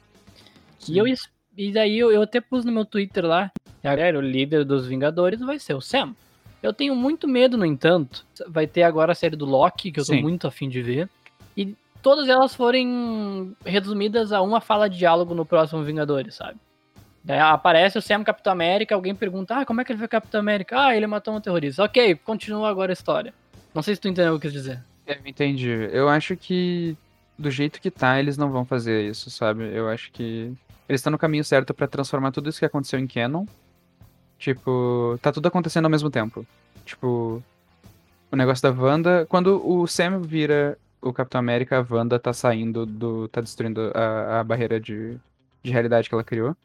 E, 0.89 0.99
eu, 0.99 1.07
e 1.57 1.73
daí 1.73 1.99
eu, 1.99 2.13
eu 2.13 2.23
até 2.23 2.41
pus 2.41 2.65
no 2.65 2.73
meu 2.73 2.85
Twitter 2.85 3.25
lá, 3.25 3.51
galera, 3.83 4.19
o 4.19 4.23
líder 4.23 4.65
dos 4.65 4.87
Vingadores 4.87 5.41
vai 5.41 5.59
ser 5.59 5.75
o 5.75 5.81
Sam. 5.81 6.15
Eu 6.63 6.73
tenho 6.73 6.95
muito 6.97 7.29
medo, 7.29 7.59
no 7.59 7.67
entanto, 7.67 8.25
vai 8.49 8.67
ter 8.67 8.83
agora 8.83 9.13
a 9.13 9.15
série 9.15 9.37
do 9.37 9.45
Loki, 9.45 9.93
que 9.93 10.01
eu 10.01 10.05
tô 10.05 10.13
Sim. 10.13 10.23
muito 10.23 10.47
afim 10.47 10.69
de 10.69 10.81
ver, 10.81 11.09
e 11.57 11.77
todas 12.03 12.29
elas 12.29 12.55
forem 12.55 13.55
resumidas 13.65 14.33
a 14.33 14.41
uma 14.41 14.61
fala 14.61 14.89
de 14.89 14.99
diálogo 14.99 15.35
no 15.35 15.45
próximo 15.45 15.83
Vingadores, 15.83 16.35
sabe? 16.35 16.59
Daí 17.23 17.39
aparece 17.39 17.97
o 17.97 18.03
Sam 18.03 18.23
Capitão 18.23 18.53
América, 18.53 18.95
alguém 18.95 19.15
pergunta, 19.15 19.57
ah, 19.57 19.65
como 19.65 19.81
é 19.81 19.85
que 19.85 19.93
ele 19.93 19.99
foi 19.99 20.09
Capitão 20.09 20.41
América? 20.41 20.79
Ah, 20.79 20.95
ele 20.95 21.07
matou 21.07 21.35
um 21.35 21.41
terrorista. 21.41 21.83
Ok, 21.83 22.17
continua 22.17 22.69
agora 22.69 22.93
a 22.93 22.95
história. 22.95 23.33
Não 23.75 23.83
sei 23.83 23.95
se 23.95 24.01
tu 24.01 24.09
entendeu 24.09 24.35
o 24.35 24.41
que 24.41 24.47
eu 24.47 24.51
quis 24.51 24.61
dizer. 24.61 24.85
É, 25.07 25.17
eu 25.17 25.27
entendi. 25.27 25.69
Eu 25.69 26.09
acho 26.09 26.37
que 26.37 26.97
do 27.39 27.51
jeito 27.51 27.81
que 27.81 27.91
tá, 27.91 28.19
eles 28.19 28.37
não 28.37 28.51
vão 28.51 28.65
fazer 28.65 29.09
isso, 29.09 29.31
sabe? 29.31 29.65
Eu 29.75 29.89
acho 29.89 30.11
que 30.13 30.53
eles 30.89 31.01
estão 31.01 31.11
no 31.11 31.19
caminho 31.19 31.45
certo 31.45 31.75
pra 31.75 31.87
transformar 31.87 32.31
tudo 32.31 32.49
isso 32.49 32.59
que 32.59 32.65
aconteceu 32.65 32.99
em 32.99 33.07
canon. 33.07 33.47
Tipo, 34.39 35.19
tá 35.23 35.33
tudo 35.33 35.47
acontecendo 35.47 35.87
ao 35.87 35.91
mesmo 35.91 36.11
tempo. 36.11 36.47
Tipo, 36.85 37.43
o 38.31 38.37
negócio 38.37 38.63
da 38.63 38.71
Wanda, 38.71 39.27
quando 39.27 39.61
o 39.67 39.87
Sam 39.87 40.21
vira 40.21 40.79
o 41.01 41.13
Capitão 41.13 41.39
América, 41.39 41.79
a 41.79 41.95
Wanda 41.95 42.19
tá 42.19 42.33
saindo 42.33 42.85
do. 42.85 43.29
tá 43.29 43.41
destruindo 43.41 43.91
a, 43.95 44.41
a 44.41 44.45
barreira 44.45 44.81
de, 44.81 45.19
de 45.63 45.73
realidade 45.73 46.09
que 46.09 46.15
ela 46.15 46.25
criou. 46.25 46.57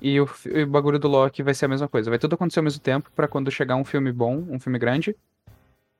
E 0.00 0.18
o, 0.20 0.24
o 0.24 0.66
bagulho 0.66 0.98
do 0.98 1.08
Loki 1.08 1.42
vai 1.42 1.52
ser 1.52 1.66
a 1.66 1.68
mesma 1.68 1.88
coisa. 1.88 2.10
Vai 2.10 2.18
tudo 2.18 2.34
acontecer 2.34 2.60
ao 2.60 2.64
mesmo 2.64 2.80
tempo 2.80 3.10
pra 3.14 3.28
quando 3.28 3.50
chegar 3.50 3.76
um 3.76 3.84
filme 3.84 4.12
bom, 4.12 4.44
um 4.48 4.58
filme 4.58 4.78
grande. 4.78 5.14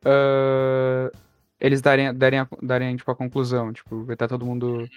ah, 0.05 1.11
eles 1.61 1.81
darem, 1.83 2.13
darem, 2.15 2.39
a- 2.41 2.49
darem, 2.63 2.97
tipo, 2.97 3.11
a 3.11 3.15
conclusão. 3.17 3.73
Tipo, 3.73 4.05
vai 4.05 4.15
estar 4.15 4.27
todo 4.29 4.47
mundo. 4.47 4.89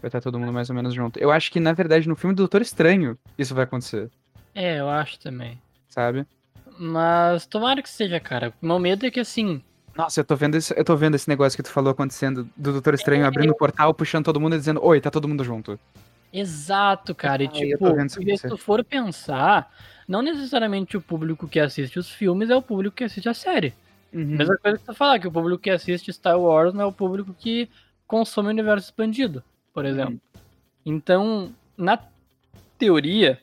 Vai 0.00 0.08
estar 0.08 0.20
todo 0.20 0.38
mundo 0.38 0.52
mais 0.52 0.68
ou 0.70 0.76
menos 0.76 0.94
junto. 0.94 1.18
Eu 1.18 1.30
acho 1.30 1.50
que, 1.50 1.58
na 1.58 1.72
verdade, 1.72 2.08
no 2.08 2.14
filme 2.14 2.34
do 2.34 2.42
Doutor 2.42 2.62
Estranho, 2.62 3.18
isso 3.36 3.54
vai 3.54 3.64
acontecer, 3.64 4.08
É, 4.54 4.78
eu 4.78 4.88
acho 4.88 5.18
também. 5.18 5.60
sabe? 5.88 6.24
Mas 6.78 7.46
tomara 7.46 7.82
que 7.82 7.88
seja, 7.90 8.20
cara. 8.20 8.52
O 8.62 8.66
meu 8.66 8.78
medo 8.78 9.04
é 9.04 9.10
que 9.10 9.18
assim. 9.18 9.60
Nossa, 9.96 10.20
eu 10.20 10.24
tô 10.24 10.36
vendo 10.36 10.54
esse, 10.56 10.72
eu 10.78 10.84
tô 10.84 10.96
vendo 10.96 11.16
esse 11.16 11.28
negócio 11.28 11.56
que 11.56 11.62
tu 11.64 11.70
falou 11.70 11.90
acontecendo 11.90 12.48
do 12.56 12.70
Doutor 12.72 12.94
Estranho 12.94 13.26
abrindo 13.26 13.50
o 13.50 13.56
portal, 13.56 13.92
puxando 13.92 14.24
todo 14.26 14.38
mundo 14.40 14.54
e 14.54 14.58
dizendo, 14.58 14.78
oi, 14.84 15.00
tá 15.00 15.10
todo 15.10 15.26
mundo 15.26 15.42
junto. 15.42 15.76
Exato, 16.32 17.14
cara. 17.16 17.42
E 17.42 17.46
Ah, 17.46 17.50
eu 17.64 18.06
tipo, 18.06 18.36
se 18.38 18.46
tu 18.48 18.56
for 18.56 18.84
pensar, 18.84 19.74
não 20.06 20.22
necessariamente 20.22 20.96
o 20.96 21.00
público 21.00 21.48
que 21.48 21.58
assiste 21.58 21.98
os 21.98 22.08
filmes 22.08 22.48
é 22.50 22.54
o 22.54 22.62
público 22.62 22.94
que 22.94 23.02
assiste 23.04 23.28
a 23.28 23.34
série. 23.34 23.74
Uhum. 24.12 24.24
Mesma 24.36 24.56
coisa 24.56 24.78
que 24.78 24.84
tu 24.84 24.94
falar, 24.94 25.18
que 25.18 25.28
o 25.28 25.32
público 25.32 25.62
que 25.62 25.70
assiste 25.70 26.12
Star 26.12 26.38
Wars 26.38 26.72
não 26.72 26.82
é 26.82 26.86
o 26.86 26.92
público 26.92 27.34
que 27.38 27.68
consome 28.06 28.48
o 28.48 28.50
universo 28.50 28.86
expandido, 28.86 29.42
por 29.72 29.84
Uhum. 29.84 29.90
exemplo. 29.90 30.20
Então, 30.84 31.52
na 31.76 31.98
teoria, 32.78 33.38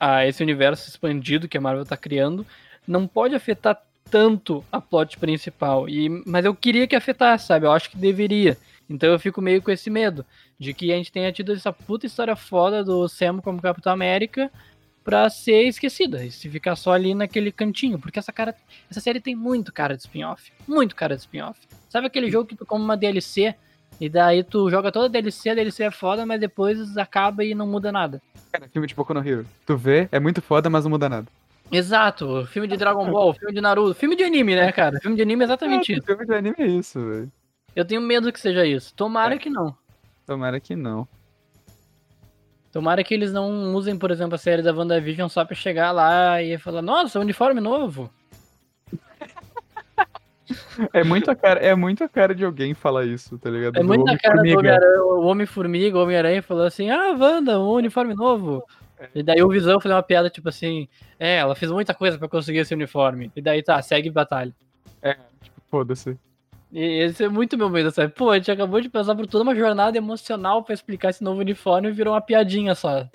a 0.00 0.26
esse 0.26 0.42
universo 0.42 0.88
expandido 0.88 1.48
que 1.48 1.58
a 1.58 1.60
Marvel 1.60 1.84
tá 1.84 1.96
criando 1.96 2.46
não 2.86 3.06
pode 3.06 3.34
afetar 3.34 3.82
tanto 4.10 4.64
a 4.72 4.80
plot 4.80 5.18
principal. 5.18 5.88
E, 5.88 6.08
mas 6.26 6.44
eu 6.44 6.54
queria 6.54 6.86
que 6.86 6.96
afetasse, 6.96 7.46
sabe? 7.46 7.66
Eu 7.66 7.72
acho 7.72 7.90
que 7.90 7.98
deveria. 7.98 8.56
Então 8.88 9.10
eu 9.10 9.18
fico 9.18 9.42
meio 9.42 9.60
com 9.60 9.70
esse 9.70 9.90
medo 9.90 10.24
de 10.58 10.72
que 10.72 10.90
a 10.92 10.96
gente 10.96 11.12
tenha 11.12 11.30
tido 11.30 11.52
essa 11.52 11.70
puta 11.72 12.06
história 12.06 12.34
foda 12.34 12.82
do 12.82 13.06
Sam 13.06 13.40
como 13.42 13.60
Capitão 13.60 13.92
América 13.92 14.50
pra 15.08 15.30
ser 15.30 15.62
esquecida 15.62 16.22
e 16.22 16.30
se 16.30 16.50
ficar 16.50 16.76
só 16.76 16.92
ali 16.92 17.14
naquele 17.14 17.50
cantinho, 17.50 17.98
porque 17.98 18.18
essa 18.18 18.30
cara, 18.30 18.54
essa 18.90 19.00
série 19.00 19.18
tem 19.22 19.34
muito 19.34 19.72
cara 19.72 19.96
de 19.96 20.02
spin-off, 20.02 20.52
muito 20.66 20.94
cara 20.94 21.14
de 21.16 21.22
spin-off. 21.22 21.58
Sabe 21.88 22.06
aquele 22.08 22.30
jogo 22.30 22.46
que 22.46 22.54
tu 22.54 22.66
come 22.66 22.84
uma 22.84 22.94
DLC 22.94 23.54
e 23.98 24.06
daí 24.06 24.44
tu 24.44 24.68
joga 24.68 24.92
toda 24.92 25.06
a 25.06 25.08
DLC, 25.08 25.48
a 25.48 25.54
DLC 25.54 25.84
é 25.84 25.90
foda, 25.90 26.26
mas 26.26 26.38
depois 26.38 26.98
acaba 26.98 27.42
e 27.42 27.54
não 27.54 27.66
muda 27.66 27.90
nada. 27.90 28.20
Cara, 28.52 28.68
filme 28.68 28.86
de 28.86 28.94
Boku 28.94 29.14
no 29.14 29.26
Hero. 29.26 29.46
Tu 29.64 29.78
vê, 29.78 30.10
é 30.12 30.20
muito 30.20 30.42
foda, 30.42 30.68
mas 30.68 30.84
não 30.84 30.90
muda 30.90 31.08
nada. 31.08 31.26
Exato, 31.72 32.44
filme 32.44 32.68
de 32.68 32.76
Dragon 32.76 33.04
Ball, 33.10 33.32
filme 33.32 33.54
de 33.54 33.62
Naruto, 33.62 33.94
filme 33.94 34.14
de 34.14 34.24
anime, 34.24 34.54
né, 34.56 34.70
cara? 34.72 35.00
Filme 35.00 35.16
de 35.16 35.22
anime 35.22 35.40
é 35.40 35.44
exatamente 35.46 35.90
Ah, 35.94 35.96
isso. 35.96 36.06
Filme 36.06 36.26
de 36.26 36.34
anime 36.34 36.56
é 36.58 36.66
isso, 36.66 37.00
velho. 37.02 37.32
Eu 37.74 37.84
tenho 37.86 38.02
medo 38.02 38.30
que 38.30 38.38
seja 38.38 38.66
isso. 38.66 38.92
Tomara 38.94 39.36
É. 39.36 39.38
que 39.38 39.48
não. 39.48 39.74
Tomara 40.26 40.60
que 40.60 40.76
não. 40.76 41.08
Tomara 42.72 43.02
que 43.02 43.14
eles 43.14 43.32
não 43.32 43.74
usem, 43.74 43.96
por 43.98 44.10
exemplo, 44.10 44.34
a 44.34 44.38
série 44.38 44.62
da 44.62 44.72
WandaVision 44.72 45.28
só 45.28 45.44
pra 45.44 45.54
chegar 45.54 45.90
lá 45.90 46.42
e 46.42 46.58
falar, 46.58 46.82
nossa, 46.82 47.18
uniforme 47.18 47.60
novo. 47.60 48.10
É 50.92 51.02
muito 51.02 51.30
a 51.30 51.34
cara, 51.34 51.60
é 51.60 51.74
muito 51.74 52.04
a 52.04 52.08
cara 52.08 52.34
de 52.34 52.44
alguém 52.44 52.72
falar 52.72 53.04
isso, 53.04 53.38
tá 53.38 53.50
ligado? 53.50 53.76
É 53.76 53.82
muito 53.82 54.04
na 54.04 54.18
cara 54.18 54.36
do 54.36 54.40
Homem-Formiga. 54.40 54.58
Homem-Aranha, 54.58 55.02
o 55.02 55.26
Homem-Formiga, 55.26 55.98
o 55.98 56.02
Homem-Aranha 56.02 56.42
falou 56.42 56.64
assim, 56.64 56.90
ah, 56.90 57.16
Wanda, 57.18 57.58
um 57.58 57.70
uniforme 57.72 58.14
novo. 58.14 58.64
E 59.14 59.22
daí 59.22 59.42
o 59.42 59.48
Visão 59.48 59.80
fez 59.80 59.94
uma 59.94 60.02
piada 60.02 60.30
tipo 60.30 60.48
assim, 60.48 60.88
é, 61.18 61.36
ela 61.36 61.54
fez 61.54 61.70
muita 61.70 61.94
coisa 61.94 62.18
pra 62.18 62.28
conseguir 62.28 62.58
esse 62.58 62.74
uniforme. 62.74 63.30
E 63.34 63.40
daí 63.40 63.62
tá, 63.62 63.80
segue 63.82 64.10
batalha. 64.10 64.54
É, 65.02 65.14
tipo, 65.42 65.60
foda-se. 65.70 66.18
E 66.72 67.04
esse 67.04 67.24
é 67.24 67.28
muito 67.28 67.56
meu 67.56 67.70
medo, 67.70 67.90
sabe? 67.90 68.12
Pô, 68.12 68.30
a 68.30 68.36
gente 68.36 68.50
acabou 68.50 68.80
de 68.80 68.88
passar 68.88 69.14
por 69.14 69.26
toda 69.26 69.42
uma 69.42 69.54
jornada 69.54 69.96
emocional 69.96 70.62
pra 70.62 70.74
explicar 70.74 71.10
esse 71.10 71.24
novo 71.24 71.40
uniforme 71.40 71.88
e 71.88 71.92
virou 71.92 72.14
uma 72.14 72.20
piadinha 72.20 72.74
só. 72.74 73.08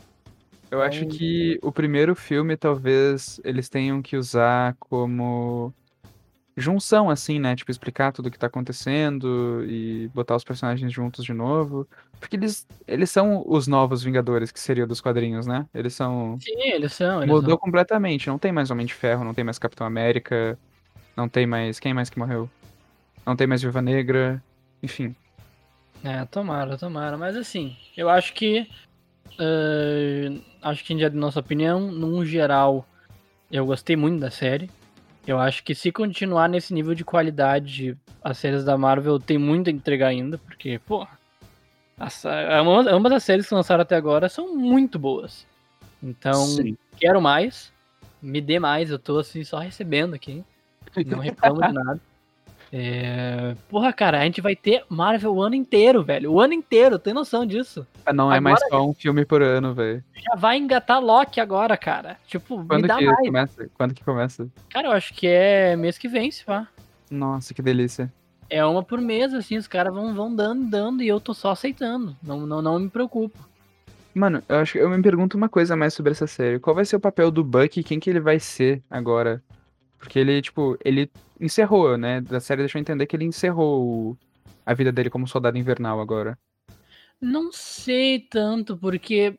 Eu 0.72 0.82
acho 0.82 1.06
que 1.06 1.60
o 1.62 1.72
primeiro 1.72 2.16
filme, 2.16 2.58
talvez, 2.58 3.40
eles 3.44 3.70
tenham 3.70 4.02
que 4.02 4.18
usar 4.18 4.76
como 4.80 5.72
junção, 6.58 7.12
assim, 7.12 7.38
né? 7.38 7.56
Tipo, 7.56 7.70
explicar 7.70 8.12
tudo 8.12 8.28
o 8.28 8.32
que 8.32 8.40
tá 8.40 8.48
acontecendo 8.48 9.64
e 9.68 10.10
botar 10.16 10.36
os 10.36 10.44
personagens 10.44 10.92
juntos 10.92 11.24
de 11.24 11.32
novo. 11.32 11.88
Porque 12.20 12.36
eles, 12.36 12.66
eles 12.88 13.12
são 13.12 13.44
os 13.46 13.68
novos 13.68 14.04
Vingadores, 14.04 14.52
que 14.52 14.60
seria 14.60 14.88
dos 14.88 15.00
quadrinhos, 15.00 15.46
né? 15.46 15.68
Eles 15.76 15.94
são. 15.94 16.40
Sim, 16.40 16.60
eles 16.72 16.94
são, 16.94 17.22
eles 17.22 17.30
Mudou 17.34 17.52
são. 17.52 17.58
completamente. 17.60 18.28
Não 18.28 18.40
tem 18.40 18.52
mais 18.52 18.72
Homem 18.72 18.86
de 18.86 18.96
Ferro, 18.96 19.24
não 19.24 19.34
tem 19.34 19.44
mais 19.44 19.60
Capitão 19.60 19.86
América, 19.86 20.58
não 21.16 21.30
tem 21.30 21.46
mais. 21.46 21.80
Quem 21.80 21.94
mais 21.94 22.10
que 22.10 22.18
morreu? 22.18 22.50
Não 23.26 23.36
tem 23.36 23.48
mais 23.48 23.62
Viúva 23.62 23.82
Negra. 23.82 24.44
Enfim. 24.82 25.16
É, 26.04 26.26
tomara, 26.26 26.78
tomara. 26.78 27.18
Mas 27.18 27.36
assim, 27.38 27.76
eu 27.96 28.10
acho 28.10 28.34
que. 28.34 28.68
eh, 29.40 30.32
acho 30.62 30.84
que, 30.84 30.94
de 30.94 31.10
nossa 31.12 31.40
opinião, 31.40 31.80
num 31.92 32.26
geral, 32.26 32.86
eu 33.52 33.66
gostei 33.66 33.96
muito 33.96 34.20
da 34.20 34.30
série. 34.30 34.70
Eu 35.26 35.40
acho 35.40 35.64
que 35.64 35.74
se 35.74 35.90
continuar 35.92 36.50
nesse 36.50 36.74
nível 36.74 36.94
de 36.94 37.06
qualidade, 37.06 37.98
as 38.22 38.38
séries 38.38 38.66
da 38.66 38.78
Marvel 38.78 39.18
tem 39.20 39.38
muito 39.38 39.70
a 39.70 39.72
entregar 39.74 40.08
ainda, 40.08 40.38
porque, 40.38 40.80
pô. 40.86 41.08
as- 41.98 42.26
ambas 42.26 42.88
ambas 42.88 43.12
as 43.14 43.24
séries 43.24 43.48
que 43.48 43.54
lançaram 43.56 43.84
até 43.84 43.96
agora 43.96 44.28
são 44.28 44.54
muito 44.54 45.00
boas. 45.00 45.48
Então, 46.02 46.36
Sim. 46.46 46.78
quero 46.98 47.22
mais. 47.22 47.72
Me 48.22 48.42
dê 48.42 48.60
mais, 48.60 48.90
eu 48.90 49.00
tô 49.00 49.20
assim, 49.20 49.44
só 49.46 49.60
recebendo 49.60 50.14
aqui. 50.14 50.44
Não 51.06 51.20
reclamo 51.20 51.62
de 51.62 51.72
nada. 51.74 52.02
É... 52.76 53.56
Porra, 53.70 53.94
cara, 53.94 54.20
a 54.20 54.24
gente 54.26 54.42
vai 54.42 54.56
ter 54.56 54.84
Marvel 54.90 55.36
o 55.36 55.44
ano 55.44 55.54
inteiro, 55.54 56.04
velho. 56.04 56.32
O 56.32 56.42
ano 56.42 56.54
inteiro, 56.54 56.98
tem 56.98 57.14
noção 57.14 57.46
disso? 57.46 57.86
Não 58.12 58.34
é 58.34 58.40
mais 58.40 58.60
Agora- 58.64 58.82
só 58.84 58.90
um 58.90 58.96
filme 58.96 59.24
por 59.26 59.44
ano, 59.44 59.76
velho. 59.76 60.04
Já 60.16 60.36
vai 60.36 60.58
engatar 60.58 61.00
Loki 61.00 61.40
agora, 61.40 61.78
cara. 61.78 62.18
Tipo, 62.26 62.66
Quando 62.66 62.82
me 62.82 62.88
dá 62.88 62.98
que 62.98 63.06
mais. 63.06 63.18
começa? 63.28 63.70
Quando 63.76 63.94
que 63.94 64.04
começa? 64.04 64.48
Cara, 64.72 64.88
eu 64.88 64.92
acho 64.92 65.14
que 65.14 65.28
é 65.28 65.76
mês 65.76 66.00
que 66.00 66.08
vem, 66.08 66.32
se 66.32 66.44
pá. 66.44 66.68
Nossa, 67.12 67.54
que 67.54 67.62
delícia. 67.62 68.12
É 68.50 68.66
uma 68.66 68.82
por 68.82 69.00
mês, 69.00 69.36
assim, 69.36 69.56
os 69.56 69.68
caras 69.68 69.94
vão, 69.94 70.16
vão 70.16 70.36
dando, 70.36 70.66
dando, 70.68 71.04
e 71.04 71.08
eu 71.08 71.20
tô 71.20 71.32
só 71.36 71.52
aceitando. 71.52 72.16
Não, 72.24 72.40
não, 72.48 72.60
não 72.60 72.80
me 72.80 72.90
preocupo. 72.90 73.38
Mano, 74.16 74.42
eu 74.50 74.58
acho 74.58 74.74
que 74.74 74.80
eu 74.80 74.90
me 74.90 75.02
pergunto 75.02 75.38
uma 75.38 75.50
coisa 75.50 75.76
mais 75.76 75.94
sobre 75.94 76.12
essa 76.12 76.26
série. 76.26 76.60
Qual 76.60 76.76
vai 76.76 76.86
ser 76.86 76.96
o 76.96 77.00
papel 77.00 77.30
do 77.30 77.44
Bucky 77.44 77.82
e 77.82 77.84
quem 77.84 78.00
que 78.00 78.10
ele 78.10 78.20
vai 78.20 78.40
ser 78.40 78.82
agora? 78.90 79.44
Porque 80.00 80.18
ele, 80.20 80.42
tipo, 80.42 80.76
ele 80.84 81.10
encerrou, 81.46 81.98
né? 81.98 82.22
Da 82.22 82.40
série 82.40 82.62
deixou 82.62 82.80
entender 82.80 83.06
que 83.06 83.16
ele 83.16 83.26
encerrou 83.26 84.18
a 84.66 84.74
vida 84.74 84.92
dele 84.92 85.10
como 85.10 85.28
soldado 85.28 85.58
invernal 85.58 86.00
agora. 86.00 86.38
Não 87.22 87.52
sei 87.52 88.20
tanto, 88.20 88.76
porque 88.78 89.38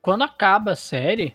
quando 0.00 0.22
acaba 0.22 0.72
a 0.72 0.76
série, 0.76 1.34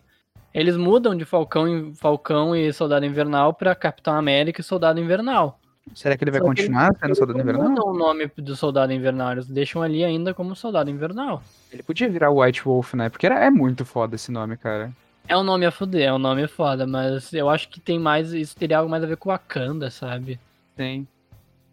eles 0.54 0.76
mudam 0.78 1.16
de 1.16 1.26
Falcão, 1.26 1.68
em- 1.68 1.94
Falcão 1.96 2.56
e 2.56 2.72
Soldado 2.74 3.06
Invernal 3.06 3.54
pra 3.54 3.74
Capitão 3.76 4.16
América 4.16 4.62
e 4.62 4.64
Soldado 4.64 5.00
Invernal. 5.00 5.60
Será 5.96 6.18
que 6.18 6.24
ele 6.24 6.32
vai 6.32 6.42
Só 6.42 6.46
continuar 6.48 6.94
sendo 6.96 7.06
Eles 7.06 7.18
soldado 7.18 7.40
invernal? 7.40 7.70
mudam 7.70 7.86
o 7.88 7.94
nome 7.98 8.30
do 8.38 8.56
Soldado 8.58 8.92
Invernal, 8.92 9.32
eles 9.32 9.48
deixam 9.48 9.82
ali 9.82 10.04
ainda 10.04 10.34
como 10.34 10.54
Soldado 10.54 10.90
Invernal. 10.90 11.42
Ele 11.72 11.82
podia 11.82 12.10
virar 12.10 12.30
White 12.30 12.62
Wolf, 12.64 12.94
né? 12.94 13.08
Porque 13.10 13.26
era, 13.26 13.40
é 13.44 13.50
muito 13.50 13.86
foda 13.86 14.16
esse 14.16 14.30
nome, 14.30 14.58
cara. 14.58 14.92
É 15.28 15.36
um 15.38 15.44
nome 15.44 15.66
a 15.66 15.72
fuder, 15.72 16.08
é 16.08 16.13
um 16.13 16.18
nome 16.20 16.48
foda, 16.48 16.88
mas 16.88 17.34
eu 17.34 17.50
acho 17.50 17.68
que 17.70 17.80
tem 17.80 18.00
mais. 18.00 18.32
Isso 18.34 18.56
teria 18.56 18.78
algo 18.78 18.90
mais 18.90 19.04
a 19.04 19.08
ver 19.08 19.18
com 19.18 19.30
Wakanda, 19.30 19.90
sabe? 19.92 20.40
Tem. 20.76 21.08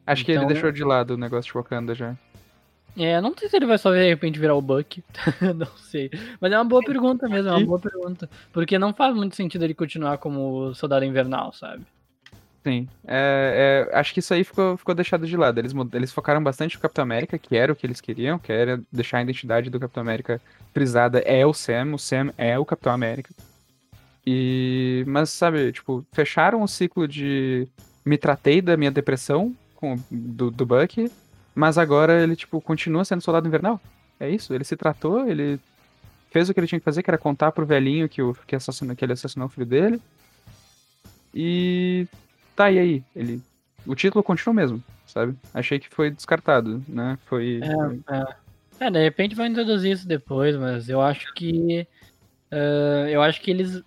Acho 0.07 0.25
que 0.25 0.33
ele 0.33 0.38
Então- 0.38 0.49
deixou 0.49 0.73
de 0.73 0.83
lado 0.85 1.14
o 1.14 1.17
negócio 1.17 1.51
de 1.53 1.57
Wakanda 1.59 1.95
já. 1.95 2.17
É, 2.97 3.21
não 3.21 3.35
sei 3.37 3.49
se 3.49 3.57
ele 3.57 3.67
vai 3.67 3.77
só 3.79 3.90
de 3.93 4.07
repente 4.09 4.38
virar 4.38 4.55
o 4.55 4.62
Buck. 4.62 5.03
não 5.57 5.67
sei. 5.77 6.11
Mas 6.40 6.53
é 6.53 6.57
uma 6.59 6.64
boa 6.64 6.83
pergunta 6.85 7.29
mesmo, 7.29 7.51
é 7.51 7.57
uma 7.57 7.67
boa 7.67 7.79
pergunta. 7.79 8.29
Porque 8.53 8.79
não 8.79 8.93
faz 8.95 9.14
muito 9.14 9.35
sentido 9.35 9.64
ele 9.64 9.75
continuar 9.75 10.19
como 10.19 10.73
soldado 10.75 11.05
invernal, 11.05 11.53
sabe? 11.53 11.85
Sim. 12.64 12.88
É, 13.07 13.88
é, 13.92 13.98
acho 13.98 14.14
que 14.14 14.20
isso 14.20 14.33
aí 14.33 14.42
ficou, 14.42 14.77
ficou 14.79 14.94
deixado 14.94 15.27
de 15.27 15.37
lado. 15.37 15.59
Eles, 15.59 15.72
eles 15.92 16.11
focaram 16.11 16.42
bastante 16.42 16.77
no 16.77 16.81
Capitão 16.81 17.03
América, 17.03 17.38
que 17.38 17.55
era 17.55 17.70
o 17.70 17.77
que 17.77 17.87
eles 17.87 18.00
queriam, 18.00 18.38
que 18.38 18.50
era 18.50 18.81
deixar 18.90 19.18
a 19.18 19.22
identidade 19.22 19.68
do 19.68 19.79
Capitão 19.79 20.00
América 20.00 20.40
frisada. 20.72 21.18
É 21.20 21.44
o 21.44 21.53
Sam, 21.53 21.92
o 21.94 21.98
Sam 21.98 22.33
é 22.38 22.59
o 22.59 22.64
Capitão 22.64 22.92
América. 22.92 23.35
E. 24.27 25.05
Mas, 25.07 25.29
sabe, 25.29 25.72
tipo, 25.72 26.07
fecharam 26.11 26.62
o 26.62 26.68
ciclo 26.68 27.07
de 27.07 27.68
me 28.03 28.16
tratei 28.16 28.62
da 28.62 28.79
minha 28.79 28.90
depressão 28.90 29.55
com, 29.74 29.98
do, 30.11 30.50
do 30.50 30.64
Bucky, 30.64 31.11
mas 31.55 31.77
agora 31.77 32.22
ele, 32.22 32.35
tipo, 32.35 32.62
continua 32.62 33.05
sendo 33.05 33.20
soldado 33.20 33.46
invernal. 33.46 33.79
É 34.18 34.31
isso, 34.31 34.55
ele 34.55 34.64
se 34.64 34.77
tratou, 34.77 35.29
ele 35.29 35.61
fez 36.31 36.48
o 36.48 36.55
que 36.55 36.61
ele 36.61 36.66
tinha 36.66 36.81
que 36.81 36.85
fazer, 36.85 37.03
que 37.03 37.11
era 37.11 37.18
contar 37.18 37.53
pro 37.53 37.66
velhinho 37.66 38.09
que, 38.09 38.22
o, 38.22 38.35
que, 38.46 38.57
assassinou, 38.57 38.96
que 38.96 39.05
ele 39.05 39.12
assassinou 39.12 39.48
o 39.48 39.50
filho 39.50 39.66
dele. 39.66 40.00
E 41.35 42.07
Tá, 42.55 42.71
e 42.71 42.79
aí? 42.79 43.05
Ele. 43.14 43.40
O 43.87 43.95
título 43.95 44.23
continua 44.23 44.53
o 44.53 44.57
mesmo. 44.57 44.83
sabe? 45.07 45.37
Achei 45.53 45.79
que 45.79 45.88
foi 45.88 46.11
descartado, 46.11 46.83
né? 46.88 47.19
Foi. 47.27 47.61
É, 47.62 48.14
é. 48.17 48.87
é 48.87 48.90
de 48.90 49.03
repente 49.03 49.35
vai 49.35 49.49
introduzir 49.49 49.93
isso 49.93 50.09
depois, 50.09 50.57
mas 50.57 50.88
eu 50.88 51.01
acho 51.01 51.33
que. 51.35 51.87
Uh, 52.53 53.09
eu 53.09 53.23
acho 53.23 53.40
que 53.40 53.51
eles. 53.51 53.83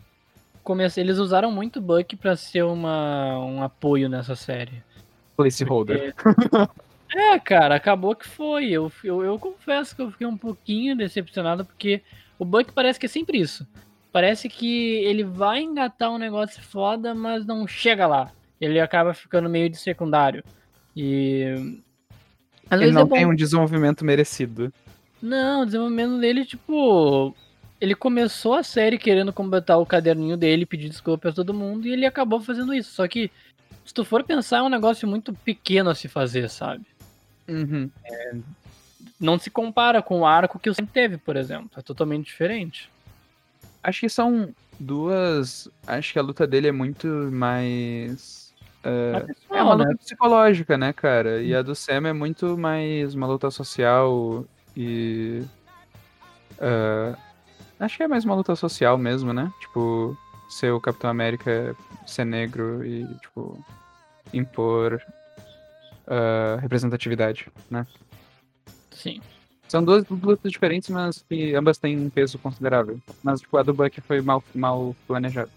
Come... 0.63 0.85
Eles 0.97 1.17
usaram 1.17 1.51
muito 1.51 1.79
Buck 1.79 2.15
pra 2.17 2.35
ser 2.35 2.63
uma, 2.63 3.39
um 3.39 3.63
apoio 3.63 4.09
nessa 4.09 4.35
série. 4.35 4.83
Placeholder. 5.35 6.13
Porque... 6.15 6.87
É, 7.15 7.39
cara, 7.39 7.75
acabou 7.75 8.15
que 8.15 8.27
foi. 8.27 8.69
Eu, 8.69 8.91
eu, 9.03 9.23
eu 9.23 9.39
confesso 9.39 9.95
que 9.95 10.01
eu 10.01 10.11
fiquei 10.11 10.27
um 10.27 10.37
pouquinho 10.37 10.95
decepcionado, 10.95 11.63
porque 11.63 12.01
o 12.37 12.43
Buck 12.43 12.73
parece 12.73 12.99
que 12.99 13.05
é 13.05 13.09
sempre 13.09 13.39
isso. 13.39 13.65
Parece 14.11 14.49
que 14.49 14.95
ele 15.05 15.23
vai 15.23 15.61
engatar 15.61 16.11
um 16.11 16.17
negócio 16.17 16.61
foda, 16.61 17.15
mas 17.15 17.45
não 17.45 17.67
chega 17.67 18.05
lá. 18.07 18.31
Ele 18.59 18.79
acaba 18.79 19.13
ficando 19.13 19.49
meio 19.49 19.69
de 19.69 19.77
secundário. 19.77 20.43
E. 20.95 21.81
Às 22.69 22.81
ele 22.81 22.91
não 22.91 23.03
é 23.03 23.09
tem 23.09 23.25
um 23.25 23.35
desenvolvimento 23.35 24.03
merecido. 24.03 24.73
Não, 25.21 25.61
o 25.61 25.65
desenvolvimento 25.65 26.19
dele, 26.19 26.45
tipo. 26.45 27.35
Ele 27.79 27.93
começou 27.93 28.55
a 28.55 28.63
série 28.63 28.97
querendo 28.97 29.31
completar 29.31 29.79
o 29.79 29.85
caderninho 29.85 30.35
dele, 30.35 30.65
pedir 30.65 30.89
desculpas 30.89 31.33
a 31.33 31.35
todo 31.35 31.53
mundo, 31.53 31.87
e 31.87 31.91
ele 31.91 32.07
acabou 32.07 32.41
fazendo 32.41 32.73
isso. 32.73 32.91
Só 32.91 33.07
que, 33.07 33.29
se 33.85 33.93
tu 33.93 34.03
for 34.03 34.23
pensar, 34.23 34.57
é 34.57 34.63
um 34.63 34.69
negócio 34.69 35.07
muito 35.07 35.31
pequeno 35.31 35.91
a 35.91 35.95
se 35.95 36.07
fazer, 36.07 36.49
sabe? 36.49 36.85
Uhum. 37.47 37.89
É, 38.03 38.35
não 39.19 39.37
se 39.37 39.49
compara 39.49 40.01
com 40.01 40.21
o 40.21 40.25
arco 40.25 40.59
que 40.59 40.69
o 40.69 40.73
sempre 40.73 40.93
teve, 40.93 41.17
por 41.17 41.35
exemplo. 41.35 41.71
É 41.77 41.81
totalmente 41.81 42.25
diferente. 42.25 42.89
Acho 43.83 44.01
que 44.01 44.09
são 44.09 44.53
duas. 44.79 45.69
Acho 45.85 46.13
que 46.13 46.19
a 46.19 46.23
luta 46.23 46.45
dele 46.45 46.67
é 46.67 46.71
muito 46.71 47.07
mais. 47.31 48.46
Uh, 48.87 49.27
pessoal, 49.27 49.59
é 49.59 49.63
uma 49.63 49.73
luta 49.73 49.89
né? 49.89 49.95
psicológica, 49.97 50.77
né, 50.77 50.93
cara? 50.93 51.41
E 51.41 51.53
a 51.53 51.61
do 51.61 51.75
Sam 51.75 52.07
é 52.07 52.13
muito 52.13 52.57
mais 52.57 53.13
uma 53.13 53.27
luta 53.27 53.51
social 53.51 54.45
e. 54.75 55.43
Uh, 56.53 57.17
acho 57.79 57.97
que 57.97 58.03
é 58.03 58.07
mais 58.07 58.23
uma 58.23 58.35
luta 58.35 58.55
social 58.55 58.97
mesmo, 58.97 59.33
né? 59.33 59.51
Tipo, 59.59 60.17
ser 60.49 60.71
o 60.71 60.79
Capitão 60.79 61.09
América 61.09 61.75
ser 62.05 62.23
negro 62.23 62.85
e, 62.85 63.05
tipo, 63.15 63.61
impor 64.33 65.01
uh, 66.07 66.57
representatividade, 66.61 67.47
né? 67.69 67.85
Sim. 68.91 69.19
São 69.67 69.83
duas 69.83 70.07
lutas 70.07 70.49
diferentes, 70.49 70.89
mas 70.89 71.25
ambas 71.57 71.77
têm 71.77 71.97
um 71.99 72.09
peso 72.09 72.39
considerável. 72.39 72.97
Mas 73.21 73.41
tipo, 73.41 73.57
a 73.57 73.63
do 73.63 73.73
Buck 73.73 73.99
foi 73.99 74.21
mal, 74.21 74.41
mal 74.55 74.95
planejada. 75.05 75.49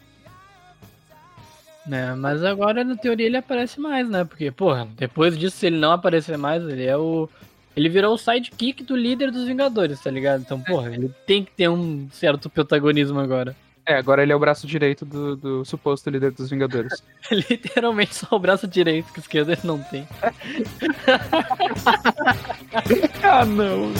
É, 1.90 2.14
mas 2.14 2.44
agora 2.44 2.84
na 2.84 2.96
teoria 2.96 3.26
ele 3.26 3.36
aparece 3.36 3.80
mais, 3.80 4.08
né? 4.08 4.24
Porque, 4.24 4.50
porra, 4.50 4.88
depois 4.96 5.38
disso, 5.38 5.56
se 5.56 5.66
ele 5.66 5.78
não 5.78 5.92
aparecer 5.92 6.36
mais, 6.36 6.62
ele 6.62 6.84
é 6.84 6.96
o. 6.96 7.28
Ele 7.76 7.88
virou 7.88 8.14
o 8.14 8.18
sidekick 8.18 8.82
do 8.82 8.96
líder 8.96 9.30
dos 9.30 9.46
Vingadores, 9.46 10.00
tá 10.00 10.10
ligado? 10.10 10.40
Então, 10.40 10.60
porra, 10.60 10.92
ele 10.92 11.08
tem 11.26 11.44
que 11.44 11.52
ter 11.52 11.68
um 11.68 12.08
certo 12.10 12.50
protagonismo 12.50 13.20
agora. 13.20 13.54
É, 13.86 13.96
agora 13.96 14.22
ele 14.22 14.32
é 14.32 14.36
o 14.36 14.38
braço 14.38 14.66
direito 14.66 15.04
do, 15.04 15.36
do 15.36 15.62
suposto 15.64 16.10
líder 16.10 16.32
dos 16.32 16.50
Vingadores. 16.50 17.02
Literalmente 17.30 18.14
só 18.14 18.26
o 18.30 18.38
braço 18.38 18.66
direito, 18.66 19.12
que 19.12 19.18
o 19.18 19.20
esquerdo 19.20 19.52
ele 19.52 19.60
não 19.64 19.78
tem. 19.82 20.06
ah, 23.22 23.44
não. 23.44 23.92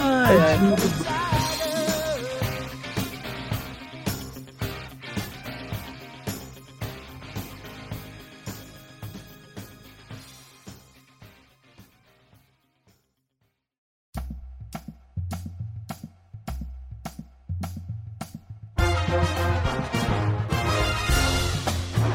Ai, 0.00 0.36
ai. 0.38 0.58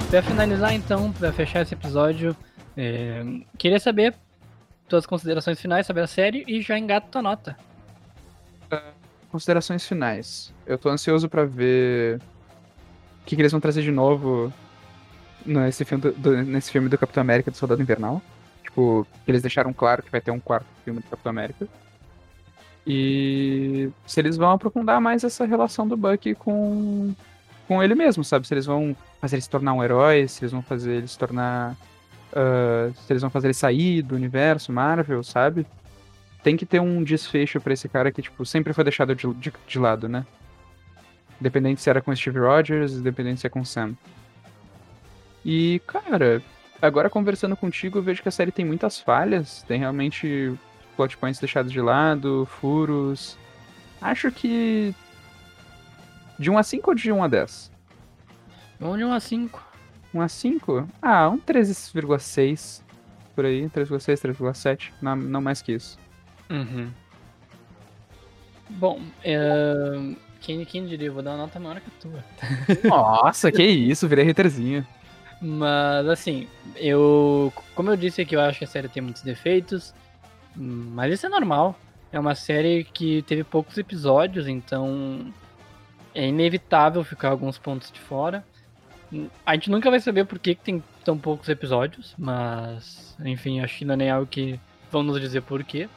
Para 0.09 0.23
finalizar, 0.23 0.73
então, 0.73 1.11
para 1.13 1.31
fechar 1.31 1.61
esse 1.61 1.75
episódio, 1.75 2.35
é... 2.75 3.23
queria 3.59 3.79
saber 3.79 4.15
tuas 4.87 5.05
considerações 5.05 5.61
finais 5.61 5.85
sobre 5.85 6.01
a 6.01 6.07
série 6.07 6.43
e 6.47 6.61
já 6.61 6.79
engato 6.79 7.09
tua 7.11 7.21
nota. 7.21 7.55
Uh, 8.73 8.91
considerações 9.31 9.87
finais. 9.87 10.51
Eu 10.65 10.79
tô 10.79 10.89
ansioso 10.89 11.29
para 11.29 11.45
ver 11.45 12.17
o 13.21 13.25
que, 13.25 13.35
que, 13.35 13.41
eles 13.43 13.51
vão 13.51 13.61
trazer 13.61 13.83
de 13.83 13.91
novo 13.91 14.51
nesse 15.45 15.85
filme 15.85 16.01
do, 16.01 16.11
do, 16.11 16.43
nesse 16.43 16.71
filme 16.71 16.89
do 16.89 16.97
Capitão 16.97 17.21
América 17.21 17.51
do 17.51 17.57
Soldado 17.57 17.79
Invernal. 17.79 18.19
Tipo, 18.63 19.05
eles 19.27 19.43
deixaram 19.43 19.71
claro 19.71 20.01
que 20.01 20.11
vai 20.11 20.21
ter 20.21 20.31
um 20.31 20.39
quarto 20.39 20.65
filme 20.83 21.01
do 21.01 21.07
Capitão 21.07 21.29
América. 21.29 21.67
E 22.85 23.91
se 24.07 24.19
eles 24.19 24.37
vão 24.37 24.51
aprofundar 24.53 24.99
mais 24.99 25.23
essa 25.23 25.45
relação 25.45 25.87
do 25.87 25.95
Bucky 25.95 26.33
com, 26.33 27.13
com 27.69 27.83
ele 27.83 27.93
mesmo, 27.93 28.23
sabe? 28.23 28.47
Se 28.47 28.53
eles 28.55 28.65
vão 28.65 28.97
fazer 29.21 29.35
ele 29.35 29.43
se 29.43 29.49
tornar 29.49 29.73
um 29.73 29.83
herói, 29.83 30.27
se 30.27 30.43
eles 30.43 30.51
vão 30.51 30.63
fazer 30.63 30.95
ele 30.95 31.07
se 31.07 31.17
tornar. 31.17 31.77
Uh, 32.31 32.91
se 32.95 33.13
eles 33.13 33.21
vão 33.21 33.29
fazer 33.29 33.47
ele 33.47 33.53
sair 33.53 34.01
do 34.01 34.15
universo 34.15 34.71
Marvel, 34.71 35.23
sabe? 35.23 35.67
Tem 36.43 36.57
que 36.57 36.65
ter 36.65 36.79
um 36.81 37.03
desfecho 37.03 37.61
para 37.61 37.73
esse 37.73 37.87
cara 37.87 38.11
que, 38.11 38.23
tipo, 38.23 38.43
sempre 38.43 38.73
foi 38.73 38.83
deixado 38.83 39.15
de, 39.15 39.31
de, 39.35 39.53
de, 39.67 39.79
lado, 39.79 40.09
né? 40.09 40.25
Independente 41.39 41.81
se 41.81 41.89
era 41.89 42.01
com 42.01 42.15
Steve 42.15 42.39
Rogers, 42.39 42.93
independente 42.93 43.41
se 43.41 43.47
é 43.47 43.49
com 43.49 43.63
Sam. 43.63 43.93
E, 45.45 45.79
cara, 45.85 46.41
agora 46.81 47.09
conversando 47.09 47.55
contigo, 47.55 47.99
eu 47.99 48.03
vejo 48.03 48.23
que 48.23 48.29
a 48.29 48.31
série 48.31 48.51
tem 48.51 48.65
muitas 48.65 48.99
falhas. 48.99 49.63
Tem 49.67 49.79
realmente 49.79 50.53
plot 50.95 51.17
points 51.17 51.39
deixados 51.39 51.71
de 51.71 51.81
lado, 51.81 52.47
furos. 52.59 53.37
Acho 54.01 54.31
que 54.31 54.93
de 56.39 56.49
1 56.49 56.57
a 56.57 56.63
5 56.63 56.89
ou 56.89 56.95
de 56.95 57.11
1 57.11 57.23
a 57.23 57.27
10? 57.27 57.71
Vamos 58.79 58.97
de 58.97 59.03
1 59.03 59.13
a 59.13 59.19
5. 59.19 59.67
1 60.13 60.21
a 60.21 60.27
5? 60.27 60.87
Ah, 61.01 61.29
um 61.29 61.37
13,6 61.37 62.81
por 63.35 63.45
aí, 63.45 63.69
3,6, 63.69 64.35
3,7, 64.35 64.91
não, 65.01 65.15
não 65.15 65.41
mais 65.41 65.61
que 65.61 65.71
isso. 65.71 65.97
Uhum. 66.49 66.89
Bom, 68.69 68.99
uh, 68.99 70.15
quem, 70.41 70.65
quem 70.65 70.85
diria, 70.85 71.07
eu 71.07 71.13
vou 71.13 71.23
dar 71.23 71.31
uma 71.31 71.37
nota 71.37 71.59
maior 71.59 71.79
que 71.79 71.87
a 71.87 72.01
tua. 72.01 72.23
Nossa, 72.83 73.49
que 73.49 73.63
isso, 73.63 74.07
virei 74.09 74.29
haterzinho. 74.29 74.85
Mas 75.41 76.07
assim, 76.07 76.47
eu. 76.75 77.53
Como 77.73 77.89
eu 77.89 77.95
disse 77.95 78.21
aqui, 78.21 78.35
eu 78.35 78.41
acho 78.41 78.59
que 78.59 78.65
a 78.65 78.67
série 78.67 78.89
tem 78.89 79.01
muitos 79.01 79.21
defeitos. 79.21 79.93
Mas 80.55 81.13
isso 81.13 81.25
é 81.25 81.29
normal. 81.29 81.79
É 82.11 82.19
uma 82.19 82.35
série 82.35 82.83
que 82.83 83.21
teve 83.21 83.45
poucos 83.45 83.77
episódios, 83.77 84.47
então 84.47 85.33
é 86.13 86.27
inevitável 86.27 87.03
ficar 87.03 87.29
alguns 87.29 87.57
pontos 87.57 87.91
de 87.91 87.99
fora. 87.99 88.43
A 89.45 89.53
gente 89.55 89.71
nunca 89.71 89.89
vai 89.89 89.99
saber 89.99 90.25
por 90.25 90.37
que, 90.37 90.55
que 90.55 90.63
tem 90.63 90.83
tão 91.03 91.17
poucos 91.17 91.49
episódios, 91.49 92.13
mas 92.17 93.15
enfim, 93.25 93.59
acho 93.59 93.79
que 93.79 93.85
não 93.85 93.93
é 93.95 93.97
nem 93.97 94.09
algo 94.09 94.27
que 94.27 94.59
vão 94.91 95.03
nos 95.03 95.19
dizer 95.19 95.41
por 95.41 95.63
quê. 95.63 95.89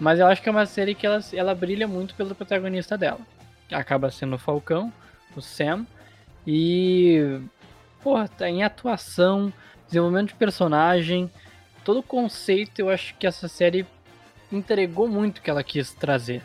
Mas 0.00 0.18
eu 0.18 0.26
acho 0.26 0.42
que 0.42 0.48
é 0.48 0.52
uma 0.52 0.66
série 0.66 0.94
que 0.94 1.06
ela, 1.06 1.20
ela 1.32 1.54
brilha 1.54 1.86
muito 1.86 2.14
pelo 2.14 2.34
protagonista 2.34 2.96
dela. 2.96 3.20
Acaba 3.70 4.10
sendo 4.10 4.36
o 4.36 4.38
Falcão, 4.38 4.92
o 5.36 5.40
Sam. 5.40 5.86
E. 6.46 7.40
Porra, 8.02 8.28
tá 8.28 8.48
em 8.48 8.62
atuação, 8.62 9.52
desenvolvimento 9.88 10.28
de 10.28 10.34
personagem, 10.34 11.30
todo 11.84 12.00
o 12.00 12.02
conceito, 12.02 12.78
eu 12.78 12.90
acho 12.90 13.14
que 13.16 13.26
essa 13.26 13.48
série 13.48 13.84
entregou 14.52 15.08
muito 15.08 15.38
o 15.38 15.42
que 15.42 15.50
ela 15.50 15.64
quis 15.64 15.92
trazer. 15.92 16.42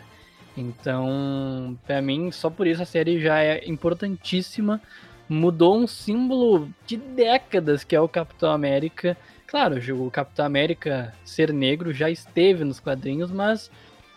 Então, 0.55 1.77
para 1.85 2.01
mim, 2.01 2.31
só 2.31 2.49
por 2.49 2.67
isso 2.67 2.81
a 2.81 2.85
série 2.85 3.19
já 3.19 3.39
é 3.39 3.67
importantíssima. 3.67 4.81
Mudou 5.27 5.77
um 5.77 5.87
símbolo 5.87 6.69
de 6.85 6.97
décadas 6.97 7.83
que 7.83 7.95
é 7.95 8.01
o 8.01 8.07
Capitão 8.07 8.51
América. 8.51 9.17
Claro, 9.47 9.77
o 10.05 10.11
Capitão 10.11 10.45
América 10.45 11.13
ser 11.25 11.51
negro 11.51 11.93
já 11.93 12.09
esteve 12.09 12.63
nos 12.63 12.79
quadrinhos, 12.79 13.31
mas 13.31 13.71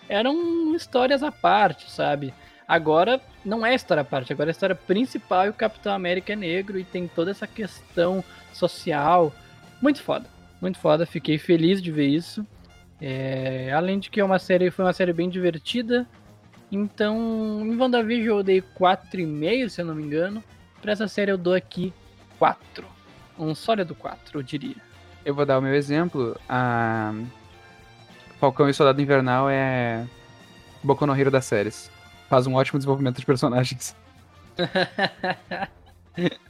eram 0.09 0.75
histórias 0.75 1.23
à 1.23 1.33
parte, 1.33 1.91
sabe? 1.91 2.33
Agora 2.67 3.21
não 3.45 3.65
é 3.65 3.75
história 3.75 4.01
à 4.01 4.05
parte, 4.05 4.33
agora 4.33 4.51
a 4.51 4.53
história 4.53 4.75
principal 4.75 5.45
é 5.45 5.51
o 5.51 5.55
Capitão 5.55 5.93
América 5.93 6.33
é 6.33 6.37
negro 6.37 6.79
e 6.79 6.85
tem 6.85 7.07
toda 7.07 7.31
essa 7.31 7.47
questão 7.47 8.25
social. 8.53 9.33
Muito 9.81 10.03
foda, 10.03 10.27
muito 10.61 10.79
foda, 10.79 11.07
fiquei 11.07 11.39
feliz 11.39 11.81
de 11.81 11.93
ver 11.93 12.09
isso. 12.09 12.45
É, 13.01 13.71
além 13.73 13.99
de 13.99 14.11
que 14.11 14.21
é 14.21 14.25
uma 14.25 14.39
série, 14.39 14.71
foi 14.71 14.85
uma 14.85 14.93
série 14.93 15.13
bem 15.13 15.29
divertida, 15.29 16.07
então, 16.71 17.63
em 17.65 17.77
WandaVision 17.77 18.39
eu 18.39 18.43
dei 18.43 18.61
4,5, 18.61 19.69
se 19.69 19.81
eu 19.81 19.87
não 19.87 19.95
me 19.95 20.03
engano. 20.03 20.43
Pra 20.83 20.93
essa 20.93 21.09
série 21.09 21.31
eu 21.31 21.39
dou 21.39 21.55
aqui 21.55 21.93
4. 22.39 22.85
Um 23.39 23.55
sólido 23.55 23.95
4, 23.95 24.39
eu 24.39 24.43
diria. 24.43 24.77
Eu 25.25 25.35
vou 25.35 25.45
dar 25.47 25.59
o 25.59 25.63
meu 25.63 25.75
exemplo. 25.75 26.39
A 26.49 27.13
Falcão 28.39 28.69
e 28.69 28.75
Soldado 28.75 29.01
Invernal 29.01 29.49
é 29.51 30.07
Boku 30.83 31.07
no 31.07 31.19
Hero 31.19 31.31
das 31.31 31.45
séries. 31.45 31.91
Faz 32.29 32.47
um 32.47 32.55
ótimo 32.55 32.79
desenvolvimento 32.79 33.19
de 33.19 33.27
personagens. 33.27 33.97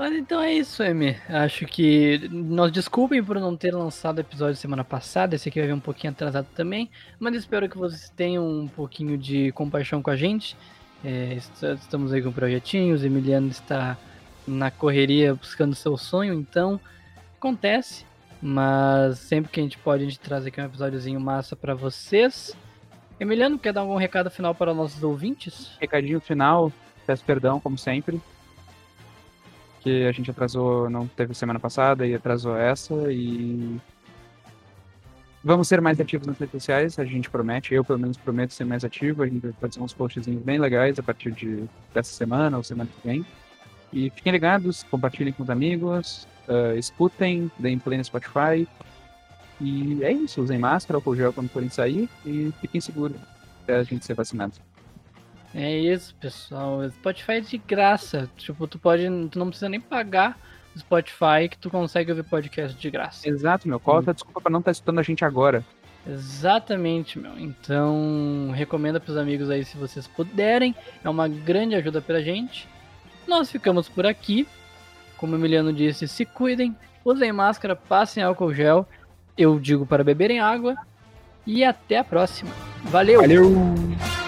Mas 0.00 0.14
então 0.14 0.40
é 0.40 0.50
isso, 0.54 0.82
Emi. 0.82 1.14
Acho 1.28 1.66
que 1.66 2.26
nós 2.32 2.72
desculpem 2.72 3.22
por 3.22 3.38
não 3.38 3.54
ter 3.54 3.74
lançado 3.74 4.16
o 4.16 4.20
episódio 4.22 4.56
semana 4.56 4.82
passada. 4.82 5.34
Esse 5.34 5.50
aqui 5.50 5.58
vai 5.58 5.68
vir 5.68 5.74
um 5.74 5.78
pouquinho 5.78 6.10
atrasado 6.10 6.46
também. 6.56 6.90
Mas 7.18 7.34
espero 7.34 7.68
que 7.68 7.76
vocês 7.76 8.08
tenham 8.16 8.48
um 8.48 8.66
pouquinho 8.66 9.18
de 9.18 9.52
compaixão 9.52 10.00
com 10.00 10.08
a 10.08 10.16
gente. 10.16 10.56
É, 11.04 11.34
estamos 11.34 12.14
aí 12.14 12.22
com 12.22 12.32
projetinhos. 12.32 13.04
Emiliano 13.04 13.48
está 13.48 13.98
na 14.48 14.70
correria 14.70 15.34
buscando 15.34 15.74
seu 15.74 15.98
sonho, 15.98 16.32
então 16.32 16.80
acontece. 17.36 18.06
Mas 18.40 19.18
sempre 19.18 19.52
que 19.52 19.60
a 19.60 19.62
gente 19.62 19.76
pode, 19.76 20.04
a 20.04 20.06
gente 20.06 20.18
traz 20.18 20.46
aqui 20.46 20.58
um 20.62 20.64
episódiozinho 20.64 21.20
massa 21.20 21.54
para 21.54 21.74
vocês. 21.74 22.56
Emiliano, 23.20 23.58
quer 23.58 23.74
dar 23.74 23.82
algum 23.82 23.96
recado 23.96 24.30
final 24.30 24.54
para 24.54 24.72
nossos 24.72 25.02
ouvintes? 25.02 25.76
Recadinho 25.78 26.22
final, 26.22 26.72
peço 27.06 27.22
perdão, 27.22 27.60
como 27.60 27.76
sempre 27.76 28.18
que 29.80 30.06
a 30.06 30.12
gente 30.12 30.30
atrasou, 30.30 30.88
não 30.88 31.06
teve 31.06 31.34
semana 31.34 31.58
passada 31.58 32.06
e 32.06 32.14
atrasou 32.14 32.56
essa 32.56 32.94
e 33.10 33.80
vamos 35.42 35.68
ser 35.68 35.80
mais 35.80 35.98
ativos 35.98 36.26
nas 36.26 36.38
redes 36.38 36.52
sociais, 36.52 36.98
a 36.98 37.04
gente 37.04 37.30
promete, 37.30 37.74
eu 37.74 37.82
pelo 37.82 37.98
menos 37.98 38.16
prometo 38.16 38.52
ser 38.52 38.64
mais 38.64 38.84
ativo, 38.84 39.22
a 39.22 39.26
gente 39.26 39.40
vai 39.40 39.52
fazer 39.52 39.80
uns 39.80 39.92
postzinhos 39.92 40.42
bem 40.42 40.58
legais 40.58 40.98
a 40.98 41.02
partir 41.02 41.32
de 41.32 41.64
dessa 41.94 42.12
semana 42.12 42.56
ou 42.56 42.62
semana 42.62 42.88
que 42.88 43.08
vem. 43.08 43.24
E 43.92 44.10
fiquem 44.10 44.32
ligados, 44.32 44.84
compartilhem 44.84 45.32
com 45.32 45.42
os 45.42 45.50
amigos, 45.50 46.28
uh, 46.46 46.76
escutem, 46.78 47.50
deem 47.58 47.78
play 47.78 47.98
no 47.98 48.04
Spotify. 48.04 48.68
E 49.60 50.02
é 50.04 50.12
isso, 50.12 50.40
usem 50.40 50.58
máscara, 50.58 50.98
álcool 50.98 51.16
gel 51.16 51.32
quando 51.32 51.48
forem 51.48 51.68
sair 51.68 52.08
e 52.24 52.52
fiquem 52.60 52.80
seguros 52.80 53.16
até 53.62 53.76
a 53.76 53.82
gente 53.82 54.04
ser 54.04 54.14
vacinado. 54.14 54.54
É 55.54 55.76
isso, 55.76 56.14
pessoal. 56.16 56.88
Spotify 56.90 57.32
é 57.32 57.40
de 57.40 57.58
graça. 57.58 58.30
Tipo, 58.36 58.66
tu 58.66 58.78
pode. 58.78 59.04
Tu 59.30 59.38
não 59.38 59.48
precisa 59.48 59.68
nem 59.68 59.80
pagar 59.80 60.38
o 60.74 60.78
Spotify 60.78 61.48
que 61.50 61.58
tu 61.58 61.70
consegue 61.70 62.10
ouvir 62.12 62.22
podcast 62.22 62.78
de 62.78 62.90
graça. 62.90 63.28
Exato, 63.28 63.68
meu. 63.68 63.80
Qual 63.80 63.98
hum. 63.98 64.02
desculpa 64.02 64.40
pra 64.40 64.50
não 64.50 64.60
estar 64.60 64.68
tá 64.68 64.72
escutando 64.72 65.00
a 65.00 65.02
gente 65.02 65.24
agora? 65.24 65.64
Exatamente, 66.06 67.18
meu. 67.18 67.38
Então, 67.38 68.50
recomenda 68.54 69.00
pros 69.00 69.16
amigos 69.16 69.50
aí 69.50 69.64
se 69.64 69.76
vocês 69.76 70.06
puderem. 70.06 70.74
É 71.04 71.10
uma 71.10 71.28
grande 71.28 71.74
ajuda 71.74 72.00
pra 72.00 72.22
gente. 72.22 72.68
Nós 73.26 73.50
ficamos 73.50 73.88
por 73.88 74.06
aqui. 74.06 74.46
Como 75.16 75.34
o 75.34 75.38
Emiliano 75.38 75.72
disse, 75.72 76.08
se 76.08 76.24
cuidem, 76.24 76.74
usem 77.04 77.32
máscara, 77.32 77.76
passem 77.76 78.22
álcool 78.22 78.54
gel. 78.54 78.88
Eu 79.36 79.58
digo 79.58 79.84
para 79.84 80.02
beberem 80.02 80.40
água. 80.40 80.74
E 81.46 81.64
até 81.64 81.98
a 81.98 82.04
próxima. 82.04 82.50
Valeu! 82.84 83.20
Valeu! 83.20 84.19